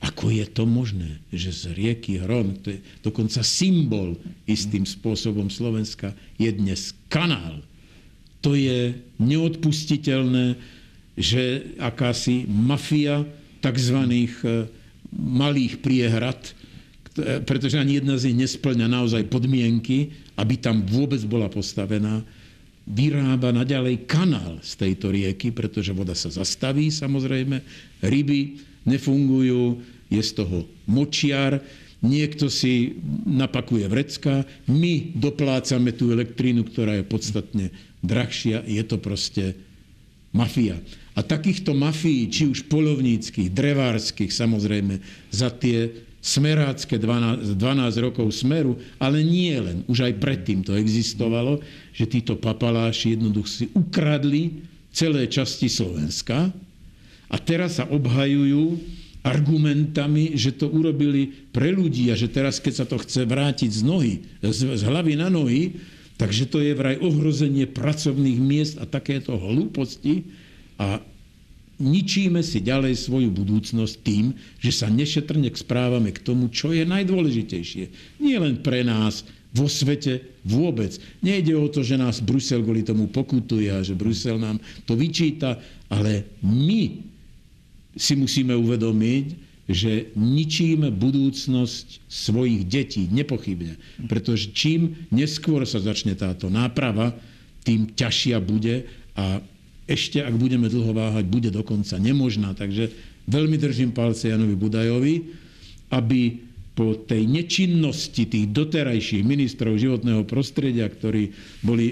ako 0.01 0.33
je 0.33 0.45
to 0.49 0.65
možné, 0.65 1.21
že 1.33 1.53
z 1.53 1.63
rieky 1.77 2.21
Hron, 2.21 2.57
to 2.61 2.73
je 2.73 2.79
dokonca 3.05 3.41
symbol 3.45 4.17
istým 4.49 4.85
spôsobom 4.85 5.49
Slovenska, 5.49 6.13
je 6.37 6.49
dnes 6.49 6.93
kanál. 7.09 7.61
To 8.45 8.53
je 8.53 8.93
neodpustiteľné, 9.17 10.57
že 11.17 11.73
akási 11.81 12.45
mafia 12.45 13.25
tzv. 13.61 13.97
E, 14.05 14.29
malých 15.15 15.81
priehrad, 15.81 16.37
e, 16.37 16.64
pretože 17.47 17.79
ani 17.79 18.03
jedna 18.03 18.19
z 18.19 18.31
nich 18.31 18.43
nesplňa 18.43 18.91
naozaj 18.91 19.31
podmienky, 19.31 20.11
aby 20.35 20.59
tam 20.59 20.83
vôbec 20.83 21.23
bola 21.23 21.47
postavená, 21.47 22.19
vyrába 22.85 23.49
naďalej 23.49 24.05
kanál 24.05 24.61
z 24.61 24.77
tejto 24.77 25.09
rieky, 25.09 25.49
pretože 25.49 25.95
voda 25.95 26.13
sa 26.13 26.29
zastaví 26.29 26.93
samozrejme, 26.93 27.63
ryby 28.05 28.61
nefungujú, 28.85 29.81
je 30.13 30.21
z 30.21 30.31
toho 30.37 30.69
močiar, 30.85 31.57
niekto 32.05 32.45
si 32.51 33.01
napakuje 33.25 33.89
vrecka, 33.89 34.45
my 34.69 35.17
doplácame 35.17 35.97
tú 35.97 36.13
elektrínu, 36.13 36.61
ktorá 36.69 37.01
je 37.01 37.05
podstatne 37.09 37.65
drahšia, 38.05 38.61
je 38.69 38.83
to 38.85 39.01
proste 39.01 39.57
mafia. 40.29 40.77
A 41.17 41.23
takýchto 41.25 41.73
mafií, 41.73 42.29
či 42.29 42.45
už 42.45 42.69
polovníckých, 42.69 43.49
drevárskych, 43.49 44.29
samozrejme, 44.29 45.01
za 45.33 45.49
tie 45.49 45.89
smerácké 46.25 46.97
12, 46.97 47.53
12 47.53 48.01
rokov 48.01 48.33
smeru, 48.33 48.81
ale 48.97 49.21
nie 49.21 49.53
len, 49.61 49.85
už 49.85 50.09
aj 50.09 50.17
predtým 50.17 50.65
to 50.65 50.73
existovalo, 50.73 51.61
že 51.93 52.09
títo 52.09 52.33
papaláši 52.33 53.13
jednoducho 53.13 53.45
si 53.45 53.65
ukradli 53.77 54.65
celé 54.89 55.29
časti 55.29 55.69
Slovenska 55.69 56.49
a 57.29 57.35
teraz 57.37 57.77
sa 57.77 57.85
obhajujú 57.85 58.81
argumentami, 59.21 60.33
že 60.33 60.57
to 60.57 60.65
urobili 60.65 61.29
pre 61.53 61.69
ľudí 61.69 62.09
a 62.09 62.17
že 62.17 62.29
teraz, 62.29 62.57
keď 62.57 62.73
sa 62.73 62.85
to 62.89 62.97
chce 62.97 63.21
vrátiť 63.25 63.69
z 63.69 63.81
nohy, 63.85 64.13
z, 64.41 64.81
z 64.81 64.81
hlavy 64.81 65.21
na 65.21 65.29
nohy, 65.29 65.77
takže 66.17 66.49
to 66.49 66.57
je 66.57 66.73
vraj 66.73 66.97
ohrozenie 67.01 67.69
pracovných 67.69 68.39
miest 68.41 68.75
a 68.81 68.89
takéto 68.89 69.37
hlúposti, 69.37 70.25
a 70.75 70.99
ničíme 71.79 72.39
si 72.41 72.63
ďalej 72.63 72.95
svoju 72.95 73.29
budúcnosť 73.31 73.95
tým, 74.03 74.35
že 74.59 74.71
sa 74.71 74.87
nešetrne 74.87 75.51
správame 75.51 76.15
k 76.15 76.23
tomu, 76.23 76.47
čo 76.51 76.71
je 76.71 76.87
najdôležitejšie. 76.87 78.17
Nie 78.23 78.37
len 78.39 78.59
pre 78.63 78.83
nás, 78.83 79.27
vo 79.55 79.71
svete 79.71 80.43
vôbec. 80.43 80.99
Nejde 81.23 81.55
o 81.55 81.71
to, 81.71 81.79
že 81.79 81.95
nás 81.95 82.19
Brusel 82.19 82.59
kvôli 82.59 82.83
tomu 82.83 83.07
pokutuje 83.07 83.71
a 83.71 83.79
že 83.79 83.95
Brusel 83.95 84.35
nám 84.35 84.59
to 84.83 84.99
vyčíta, 84.99 85.55
ale 85.87 86.27
my 86.43 86.99
si 87.95 88.13
musíme 88.19 88.51
uvedomiť, 88.51 89.25
že 89.65 90.13
ničíme 90.13 90.93
budúcnosť 90.93 92.05
svojich 92.05 92.67
detí, 92.67 93.07
nepochybne. 93.09 93.79
Pretože 94.05 94.51
čím 94.51 95.07
neskôr 95.09 95.63
sa 95.65 95.81
začne 95.81 96.13
táto 96.13 96.51
náprava, 96.51 97.15
tým 97.65 97.89
ťažšia 97.95 98.37
bude 98.43 98.85
a 99.17 99.41
ešte, 99.85 100.21
ak 100.21 100.33
budeme 100.33 100.65
dlho 100.65 100.91
váhať, 100.93 101.25
bude 101.29 101.49
dokonca 101.53 101.97
nemožná. 102.01 102.57
Takže 102.57 102.89
veľmi 103.29 103.57
držím 103.57 103.93
palce 103.93 104.33
Janovi 104.33 104.57
Budajovi, 104.57 105.15
aby 105.93 106.45
po 106.75 106.99
tej 107.07 107.23
nečinnosti 107.23 108.27
tých 108.27 108.51
doterajších 108.51 109.23
ministrov 109.23 109.79
životného 109.79 110.27
prostredia, 110.27 110.91
ktorí 110.91 111.31
boli, 111.63 111.87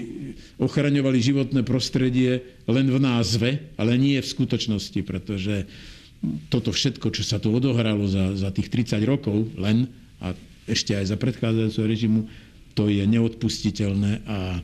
ochraňovali 0.60 1.18
životné 1.24 1.64
prostredie 1.64 2.60
len 2.68 2.86
v 2.92 2.98
názve, 3.00 3.72
ale 3.80 3.96
nie 3.96 4.20
v 4.20 4.28
skutočnosti, 4.28 5.00
pretože 5.00 5.64
toto 6.52 6.68
všetko, 6.68 7.08
čo 7.16 7.24
sa 7.24 7.40
tu 7.40 7.48
odohralo 7.48 8.04
za, 8.04 8.36
za 8.36 8.52
tých 8.52 8.68
30 8.68 9.00
rokov 9.08 9.48
len 9.56 9.88
a 10.20 10.36
ešte 10.68 10.92
aj 10.92 11.12
za 11.12 11.16
predchádzajúceho 11.16 11.86
režimu, 11.88 12.20
to 12.76 12.92
je 12.92 13.04
neodpustiteľné 13.08 14.24
a 14.28 14.60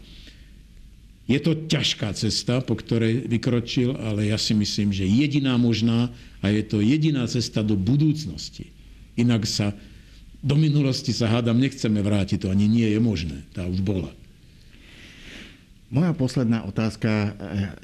je 1.31 1.39
to 1.39 1.55
ťažká 1.55 2.11
cesta, 2.19 2.59
po 2.59 2.75
ktorej 2.75 3.31
vykročil, 3.31 3.95
ale 3.95 4.35
ja 4.35 4.39
si 4.41 4.51
myslím, 4.51 4.91
že 4.91 5.07
jediná 5.07 5.55
možná 5.55 6.11
a 6.43 6.51
je 6.51 6.67
to 6.67 6.83
jediná 6.83 7.31
cesta 7.31 7.63
do 7.63 7.79
budúcnosti. 7.79 8.75
Inak 9.15 9.47
sa 9.47 9.71
do 10.43 10.57
minulosti 10.59 11.15
sa 11.15 11.31
hádam 11.31 11.61
nechceme 11.61 12.03
vrátiť, 12.03 12.43
to 12.43 12.49
ani 12.51 12.67
nie 12.67 12.89
je 12.91 12.99
možné. 12.99 13.45
Tá 13.55 13.63
už 13.69 13.79
bola. 13.85 14.11
Moja 15.93 16.17
posledná 16.17 16.65
otázka 16.67 17.35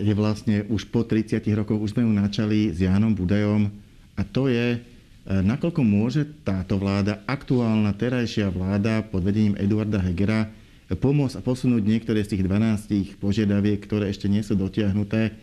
je 0.01 0.15
vlastne 0.17 0.65
už 0.67 0.89
po 0.91 1.05
30 1.07 1.43
rokoch, 1.55 1.79
už 1.79 1.95
sme 1.95 2.03
ju 2.03 2.13
načali 2.17 2.73
s 2.73 2.83
Jánom 2.83 3.15
Budajom 3.15 3.71
a 4.17 4.23
to 4.25 4.49
je, 4.49 4.81
nakoľko 5.27 5.83
môže 5.87 6.23
táto 6.43 6.79
vláda, 6.79 7.23
aktuálna 7.27 7.93
terajšia 7.95 8.51
vláda 8.51 9.03
pod 9.07 9.27
vedením 9.27 9.59
Eduarda 9.59 9.99
Hegera, 10.01 10.49
pomôcť 10.94 11.38
a 11.38 11.42
posunúť 11.42 11.83
niektoré 11.83 12.22
z 12.22 12.38
tých 12.38 12.46
12 12.46 13.18
požiadaviek, 13.18 13.83
ktoré 13.83 14.07
ešte 14.07 14.31
nie 14.31 14.46
sú 14.46 14.55
dotiahnuté, 14.55 15.35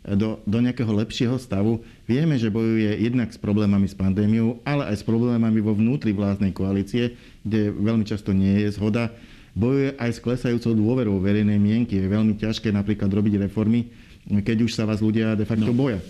do, 0.00 0.40
do 0.48 0.58
nejakého 0.64 0.88
lepšieho 0.88 1.36
stavu. 1.36 1.84
Vieme, 2.08 2.40
že 2.40 2.48
bojuje 2.48 3.04
jednak 3.04 3.28
s 3.28 3.36
problémami 3.36 3.84
s 3.84 3.96
pandémiou, 3.96 4.58
ale 4.64 4.88
aj 4.88 5.04
s 5.04 5.04
problémami 5.04 5.60
vo 5.60 5.76
vnútri 5.76 6.16
vládnej 6.16 6.56
koalície, 6.56 7.20
kde 7.44 7.68
veľmi 7.70 8.04
často 8.08 8.32
nie 8.32 8.64
je 8.64 8.72
zhoda. 8.80 9.12
Bojuje 9.52 9.98
aj 10.00 10.10
s 10.16 10.22
klesajúcou 10.22 10.72
dôverou 10.72 11.20
verejnej 11.20 11.60
mienky. 11.60 12.00
Je 12.00 12.08
veľmi 12.08 12.38
ťažké 12.40 12.72
napríklad 12.72 13.12
robiť 13.12 13.44
reformy, 13.44 13.92
keď 14.24 14.64
už 14.64 14.72
sa 14.72 14.88
vás 14.88 15.04
ľudia 15.04 15.36
de 15.36 15.44
facto 15.44 15.68
no. 15.68 15.76
boja. 15.76 16.00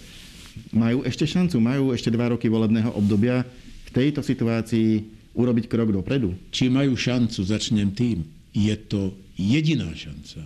Majú 0.71 1.03
ešte 1.03 1.27
šancu, 1.27 1.57
majú 1.59 1.91
ešte 1.91 2.15
dva 2.15 2.31
roky 2.31 2.47
volebného 2.47 2.95
obdobia 2.95 3.43
v 3.87 3.91
tejto 3.91 4.23
situácii 4.23 5.19
urobiť 5.35 5.67
krok 5.67 5.91
dopredu? 5.91 6.37
Či 6.55 6.71
majú 6.71 6.95
šancu, 6.95 7.43
začnem 7.43 7.91
tým 7.91 8.40
je 8.51 8.75
to 8.91 9.15
jediná 9.39 9.89
šanca. 9.95 10.43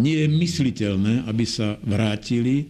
Nie 0.00 0.24
je 0.24 0.28
mysliteľné, 0.32 1.28
aby 1.28 1.44
sa 1.44 1.76
vrátili 1.84 2.64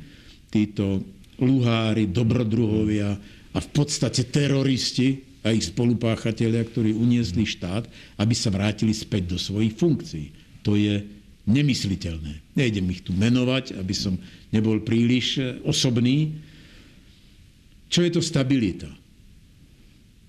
títo 0.50 1.06
luhári, 1.38 2.10
dobrodruhovia 2.10 3.14
a 3.54 3.58
v 3.62 3.68
podstate 3.70 4.26
teroristi 4.26 5.22
a 5.42 5.50
ich 5.50 5.70
spolupáchatelia, 5.70 6.62
ktorí 6.62 6.94
uniesli 6.94 7.46
štát, 7.46 7.86
aby 8.18 8.34
sa 8.34 8.50
vrátili 8.50 8.94
späť 8.94 9.34
do 9.34 9.38
svojich 9.38 9.74
funkcií. 9.74 10.30
To 10.62 10.78
je 10.78 11.02
nemysliteľné. 11.46 12.54
Nejdem 12.54 12.86
ich 12.94 13.02
tu 13.02 13.10
menovať, 13.10 13.74
aby 13.74 13.94
som 13.94 14.14
nebol 14.54 14.78
príliš 14.82 15.42
osobný. 15.66 16.38
Čo 17.90 18.06
je 18.06 18.10
to 18.14 18.22
stabilita? 18.22 18.86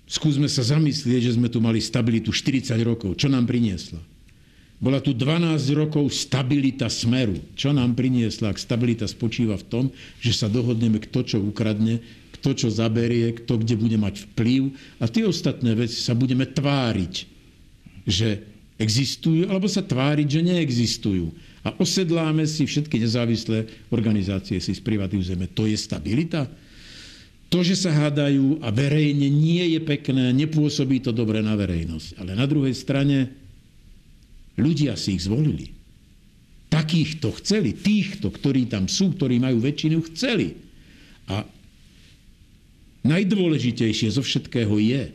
Skúsme 0.04 0.48
sa 0.52 0.60
zamyslieť, 0.60 1.32
že 1.32 1.34
sme 1.36 1.48
tu 1.48 1.64
mali 1.64 1.80
stabilitu 1.80 2.28
40 2.28 2.76
rokov. 2.84 3.16
Čo 3.16 3.32
nám 3.32 3.48
priniesla? 3.48 4.00
Bola 4.76 5.00
tu 5.00 5.16
12 5.16 5.56
rokov 5.72 6.12
stabilita 6.12 6.92
smeru. 6.92 7.40
Čo 7.56 7.72
nám 7.72 7.96
priniesla? 7.96 8.52
Ak 8.52 8.60
stabilita 8.60 9.08
spočíva 9.08 9.56
v 9.56 9.64
tom, 9.64 9.84
že 10.20 10.36
sa 10.36 10.50
dohodneme, 10.50 11.00
kto 11.00 11.24
čo 11.24 11.36
ukradne, 11.40 12.04
kto 12.36 12.52
čo 12.52 12.68
zaberie, 12.68 13.32
kto 13.32 13.56
kde 13.64 13.80
bude 13.80 13.96
mať 13.96 14.28
vplyv 14.28 14.76
a 15.00 15.08
tie 15.08 15.24
ostatné 15.24 15.72
veci 15.72 15.96
sa 15.96 16.12
budeme 16.12 16.44
tváriť, 16.44 17.14
že 18.04 18.44
existujú, 18.76 19.48
alebo 19.48 19.64
sa 19.64 19.80
tváriť, 19.80 20.28
že 20.28 20.40
neexistujú. 20.44 21.32
a 21.64 21.72
osedláme 21.80 22.44
si 22.44 22.68
všetky 22.68 23.00
nezávislé 23.00 23.64
organizácie, 23.88 24.60
si 24.60 24.76
sprivatizujeme. 24.76 25.48
To 25.56 25.64
je 25.64 25.80
stabilita? 25.80 26.44
To, 27.54 27.62
že 27.62 27.78
sa 27.78 27.94
hádajú 27.94 28.66
a 28.66 28.74
verejne 28.74 29.30
nie 29.30 29.78
je 29.78 29.80
pekné, 29.86 30.34
nepôsobí 30.34 30.98
to 30.98 31.14
dobre 31.14 31.38
na 31.38 31.54
verejnosť. 31.54 32.18
Ale 32.18 32.34
na 32.34 32.50
druhej 32.50 32.74
strane 32.74 33.30
ľudia 34.58 34.98
si 34.98 35.14
ich 35.14 35.22
zvolili. 35.22 35.70
Takýchto 36.66 37.30
chceli, 37.38 37.70
týchto, 37.78 38.34
ktorí 38.34 38.66
tam 38.66 38.90
sú, 38.90 39.14
ktorí 39.14 39.38
majú 39.38 39.62
väčšinu, 39.62 40.02
chceli. 40.10 40.58
A 41.30 41.46
najdôležitejšie 43.06 44.10
zo 44.10 44.26
všetkého 44.26 44.74
je, 44.82 45.14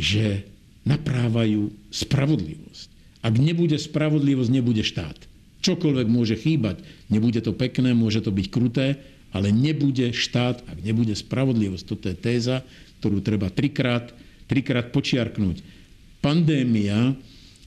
že 0.00 0.48
naprávajú 0.88 1.68
spravodlivosť. 1.92 2.88
Ak 3.20 3.36
nebude 3.36 3.76
spravodlivosť, 3.76 4.48
nebude 4.48 4.80
štát. 4.80 5.20
Čokoľvek 5.60 6.08
môže 6.08 6.32
chýbať, 6.40 6.80
nebude 7.12 7.44
to 7.44 7.52
pekné, 7.52 7.92
môže 7.92 8.24
to 8.24 8.32
byť 8.32 8.46
kruté, 8.48 9.17
ale 9.32 9.52
nebude 9.52 10.12
štát, 10.12 10.64
ak 10.64 10.78
nebude 10.80 11.12
spravodlivosť. 11.12 11.84
Toto 11.84 12.06
je 12.08 12.16
téza, 12.16 12.64
ktorú 13.00 13.20
treba 13.20 13.52
trikrát, 13.52 14.10
trikrát 14.48 14.90
počiarknúť. 14.90 15.60
Pandémia, 16.18 17.14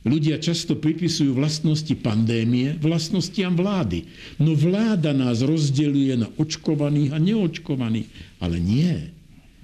ľudia 0.03 0.41
často 0.41 0.75
pripisujú 0.75 1.37
vlastnosti 1.37 1.93
pandémie 2.01 2.75
vlastnostiam 2.81 3.53
vlády. 3.53 4.09
No 4.41 4.57
vláda 4.57 5.13
nás 5.13 5.45
rozdeluje 5.45 6.17
na 6.17 6.27
očkovaných 6.35 7.13
a 7.13 7.17
neočkovaných. 7.21 8.09
Ale 8.41 8.57
nie. 8.57 9.13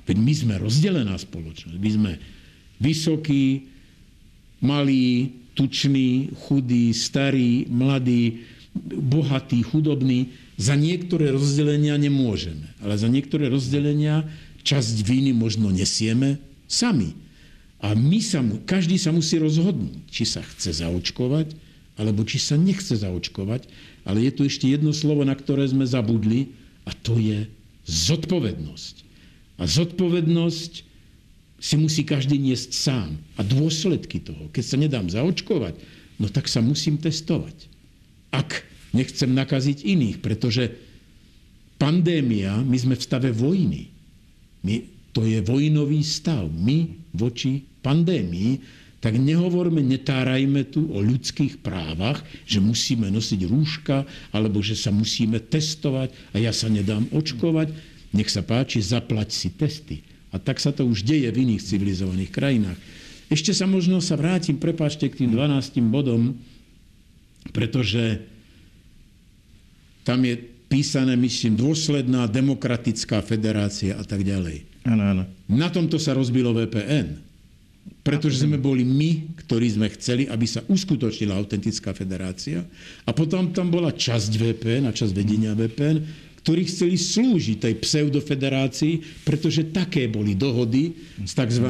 Veď 0.08 0.18
my 0.24 0.34
sme 0.34 0.56
rozdelená 0.62 1.18
spoločnosť. 1.20 1.78
My 1.82 1.90
sme 1.92 2.12
vysokí, 2.80 3.68
malí, 4.64 5.36
tuční, 5.58 6.30
chudí, 6.48 6.94
starí, 6.94 7.66
mladí, 7.68 8.46
bohatí, 8.88 9.66
chudobní. 9.66 10.32
Za 10.58 10.74
niektoré 10.74 11.30
rozdelenia 11.30 11.94
nemôžeme, 12.02 12.74
ale 12.82 12.98
za 12.98 13.06
niektoré 13.06 13.46
rozdelenia 13.46 14.26
časť 14.66 15.06
viny 15.06 15.32
možno 15.32 15.70
nesieme 15.70 16.42
sami. 16.66 17.14
A 17.78 17.94
my 17.94 18.18
sa, 18.26 18.42
každý 18.66 18.98
sa 18.98 19.14
musí 19.14 19.38
rozhodnúť, 19.38 20.10
či 20.10 20.26
sa 20.26 20.42
chce 20.42 20.82
zaočkovať, 20.82 21.54
alebo 22.02 22.26
či 22.26 22.42
sa 22.42 22.58
nechce 22.58 22.98
zaočkovať. 22.98 23.70
Ale 24.02 24.26
je 24.26 24.32
tu 24.34 24.42
ešte 24.50 24.66
jedno 24.66 24.98
slovo, 24.98 25.22
na 25.22 25.38
ktoré 25.38 25.70
sme 25.70 25.86
zabudli, 25.86 26.58
a 26.90 26.92
to 26.92 27.22
je 27.22 27.46
zodpovednosť. 27.86 28.96
A 29.62 29.64
zodpovednosť 29.70 30.74
si 31.58 31.76
musí 31.78 32.02
každý 32.02 32.38
niesť 32.38 32.72
sám. 32.74 33.10
A 33.38 33.46
dôsledky 33.46 34.22
toho, 34.22 34.50
keď 34.54 34.64
sa 34.66 34.78
nedám 34.78 35.06
zaočkovať, 35.10 35.78
no 36.18 36.30
tak 36.30 36.50
sa 36.50 36.66
musím 36.66 36.98
testovať. 36.98 37.70
Ak 38.34 38.66
nechcem 38.98 39.30
nakaziť 39.30 39.86
iných, 39.86 40.18
pretože 40.18 40.74
pandémia, 41.78 42.58
my 42.66 42.78
sme 42.78 42.96
v 42.98 43.06
stave 43.06 43.30
vojny. 43.30 43.94
My, 44.66 44.82
to 45.14 45.22
je 45.30 45.38
vojnový 45.46 46.02
stav. 46.02 46.50
My 46.50 46.90
voči 47.14 47.62
pandémii, 47.86 48.60
tak 48.98 49.14
nehovorme, 49.22 49.80
netárajme 49.86 50.74
tu 50.74 50.90
o 50.90 51.00
ľudských 51.00 51.62
právach, 51.62 52.26
že 52.50 52.58
musíme 52.58 53.14
nosiť 53.14 53.46
rúška, 53.46 54.10
alebo 54.34 54.58
že 54.66 54.74
sa 54.74 54.90
musíme 54.90 55.38
testovať 55.38 56.10
a 56.34 56.42
ja 56.42 56.50
sa 56.50 56.66
nedám 56.66 57.06
očkovať. 57.14 57.70
Nech 58.18 58.34
sa 58.34 58.42
páči, 58.42 58.82
zaplať 58.82 59.30
si 59.30 59.54
testy. 59.54 59.98
A 60.34 60.42
tak 60.42 60.58
sa 60.58 60.74
to 60.74 60.84
už 60.90 61.06
deje 61.06 61.30
v 61.30 61.46
iných 61.46 61.62
civilizovaných 61.62 62.32
krajinách. 62.34 62.80
Ešte 63.28 63.52
sa 63.52 63.68
možno 63.68 64.00
sa 64.00 64.16
vrátim, 64.16 64.58
prepáčte, 64.58 65.12
k 65.12 65.24
tým 65.24 65.36
12 65.36 65.78
bodom, 65.92 66.40
pretože 67.52 68.24
tam 70.08 70.24
je 70.24 70.40
písané, 70.72 71.20
myslím, 71.20 71.60
dôsledná 71.60 72.32
demokratická 72.32 73.20
federácia 73.20 74.00
a 74.00 74.08
tak 74.08 74.24
ďalej. 74.24 74.64
Áno, 74.88 75.04
áno. 75.04 75.24
Na 75.52 75.68
tomto 75.68 76.00
sa 76.00 76.16
rozbilo 76.16 76.56
VPN. 76.56 77.28
Pretože 78.08 78.48
sme 78.48 78.56
boli 78.56 78.88
my, 78.88 79.36
ktorí 79.44 79.68
sme 79.76 79.92
chceli, 79.92 80.32
aby 80.32 80.48
sa 80.48 80.64
uskutočnila 80.64 81.36
autentická 81.36 81.92
federácia. 81.92 82.64
A 83.04 83.12
potom 83.12 83.52
tam 83.52 83.68
bola 83.68 83.92
časť 83.92 84.32
VPN 84.32 84.88
a 84.88 84.96
časť 84.96 85.12
vedenia 85.12 85.52
VPN, 85.52 86.00
ktorí 86.44 86.64
chceli 86.72 86.96
slúžiť 86.96 87.60
tej 87.60 87.76
pseudofederácii, 87.84 89.24
pretože 89.28 89.68
také 89.76 90.08
boli 90.08 90.40
dohody 90.40 90.96
s 91.20 91.36
tzv. 91.36 91.68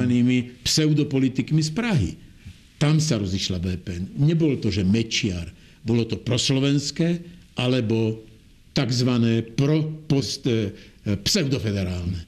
pseudopolitikmi 0.62 1.62
z 1.66 1.72
Prahy. 1.74 2.12
Tam 2.78 3.02
sa 3.02 3.18
rozišla 3.18 3.58
VPN. 3.58 4.14
Nebolo 4.22 4.62
to, 4.62 4.70
že 4.70 4.86
Mečiar. 4.86 5.50
Bolo 5.82 6.06
to 6.06 6.22
proslovenské 6.22 7.26
alebo 7.58 8.27
tzv. 8.78 9.10
Pro, 9.58 9.82
post, 10.06 10.46
e, 10.46 10.78
pseudofederálne. 11.26 12.22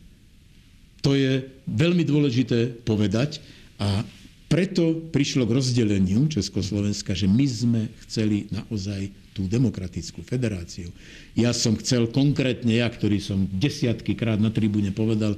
To 1.05 1.13
je 1.13 1.45
veľmi 1.69 2.01
dôležité 2.03 2.81
povedať 2.81 3.39
a 3.77 4.01
preto 4.49 4.97
prišlo 5.13 5.45
k 5.45 5.55
rozdeleniu 5.61 6.25
Československa, 6.25 7.13
že 7.13 7.29
my 7.29 7.45
sme 7.45 7.81
chceli 8.03 8.49
naozaj 8.49 9.13
tú 9.37 9.45
demokratickú 9.45 10.25
federáciu. 10.25 10.89
Ja 11.37 11.53
som 11.53 11.77
chcel 11.77 12.09
konkrétne, 12.09 12.81
ja, 12.81 12.89
ktorý 12.89 13.21
som 13.21 13.45
desiatky 13.45 14.17
krát 14.17 14.41
na 14.41 14.49
tribúne 14.49 14.89
povedal, 14.89 15.37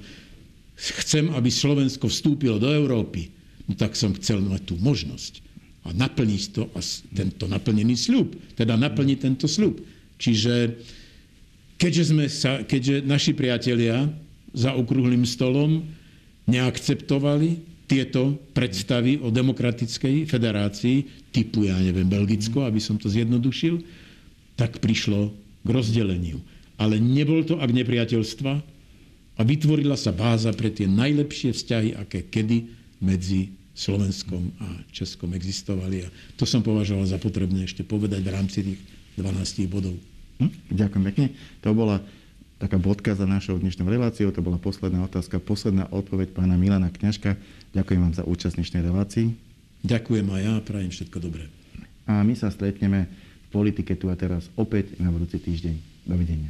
chcem, 0.80 1.28
aby 1.36 1.51
Slovensko 1.51 2.07
vstúpilo 2.07 2.55
do 2.57 2.72
Európy, 2.72 3.30
no 3.68 3.76
tak 3.76 3.99
som 3.99 4.16
chcel 4.16 4.39
mať 4.41 4.74
tú 4.74 4.76
možnosť 4.80 5.43
a 5.86 5.91
naplniť 5.91 6.41
to 6.55 6.72
a 6.72 6.80
tento 7.12 7.45
naplnený 7.51 7.99
sľub, 7.99 8.32
teda 8.55 8.80
naplniť 8.80 9.18
tento 9.20 9.45
sľub. 9.45 9.82
Čiže 10.22 10.78
keďže, 11.82 12.03
sme 12.13 12.29
sa, 12.29 12.61
keďže 12.61 13.01
naši 13.01 13.34
priatelia 13.34 14.05
za 14.53 14.77
okrúhlým 14.77 15.25
stolom 15.25 15.82
neakceptovali 16.45 17.57
tieto 17.89 18.38
predstavy 18.53 19.17
o 19.19 19.34
demokratickej 19.34 20.29
federácii, 20.29 21.27
typu, 21.34 21.65
ja 21.67 21.75
neviem, 21.82 22.07
Belgicko, 22.07 22.63
aby 22.63 22.79
som 22.79 22.95
to 23.01 23.09
zjednodušil, 23.09 23.82
tak 24.55 24.77
prišlo 24.77 25.34
k 25.65 25.67
rozdeleniu. 25.67 26.39
Ale 26.77 27.01
nebol 27.01 27.43
to 27.43 27.57
ak 27.57 27.67
nepriateľstva 27.67 28.53
a 29.36 29.41
vytvorila 29.41 29.97
sa 29.97 30.13
báza 30.13 30.53
pre 30.53 30.69
tie 30.69 30.86
najlepšie 30.86 31.51
vzťahy, 31.51 31.89
aké 31.97 32.29
kedy 32.29 32.69
medzi 33.01 33.51
Slovenskom 33.75 34.53
a 34.61 34.67
Českom 34.93 35.34
existovali. 35.34 36.05
A 36.05 36.07
to 36.38 36.45
som 36.45 36.61
považoval 36.61 37.09
za 37.09 37.17
potrebné 37.17 37.65
ešte 37.65 37.82
povedať 37.82 38.21
v 38.21 38.34
rámci 38.34 38.59
tých 38.61 38.79
12 39.17 39.67
bodov. 39.67 39.95
Hm? 40.42 40.50
Ďakujem 40.74 41.04
pekne. 41.14 41.26
To 41.62 41.78
bola 41.78 42.02
taká 42.58 42.82
bodka 42.82 43.14
za 43.14 43.30
našou 43.30 43.62
dnešnou 43.62 43.86
reláciou. 43.86 44.34
To 44.34 44.42
bola 44.42 44.58
posledná 44.58 45.06
otázka, 45.06 45.38
posledná 45.38 45.86
odpoveď 45.94 46.34
pána 46.34 46.58
Milana 46.58 46.89
Kňažka. 46.89 47.38
Ďakujem 47.78 48.02
vám 48.02 48.14
za 48.18 48.26
účasť 48.26 48.58
dnešnej 48.58 48.82
relácii. 48.86 49.34
Ďakujem 49.82 50.28
aj 50.30 50.42
ja, 50.42 50.54
prajem 50.62 50.92
všetko 50.94 51.18
dobré. 51.22 51.50
A 52.06 52.22
my 52.22 52.34
sa 52.38 52.50
stretneme 52.54 53.10
v 53.10 53.48
politike 53.54 53.98
tu 53.98 54.10
a 54.10 54.18
teraz 54.18 54.50
opäť 54.58 54.98
na 54.98 55.10
budúci 55.10 55.42
týždeň. 55.42 55.76
Dovidenia. 56.06 56.50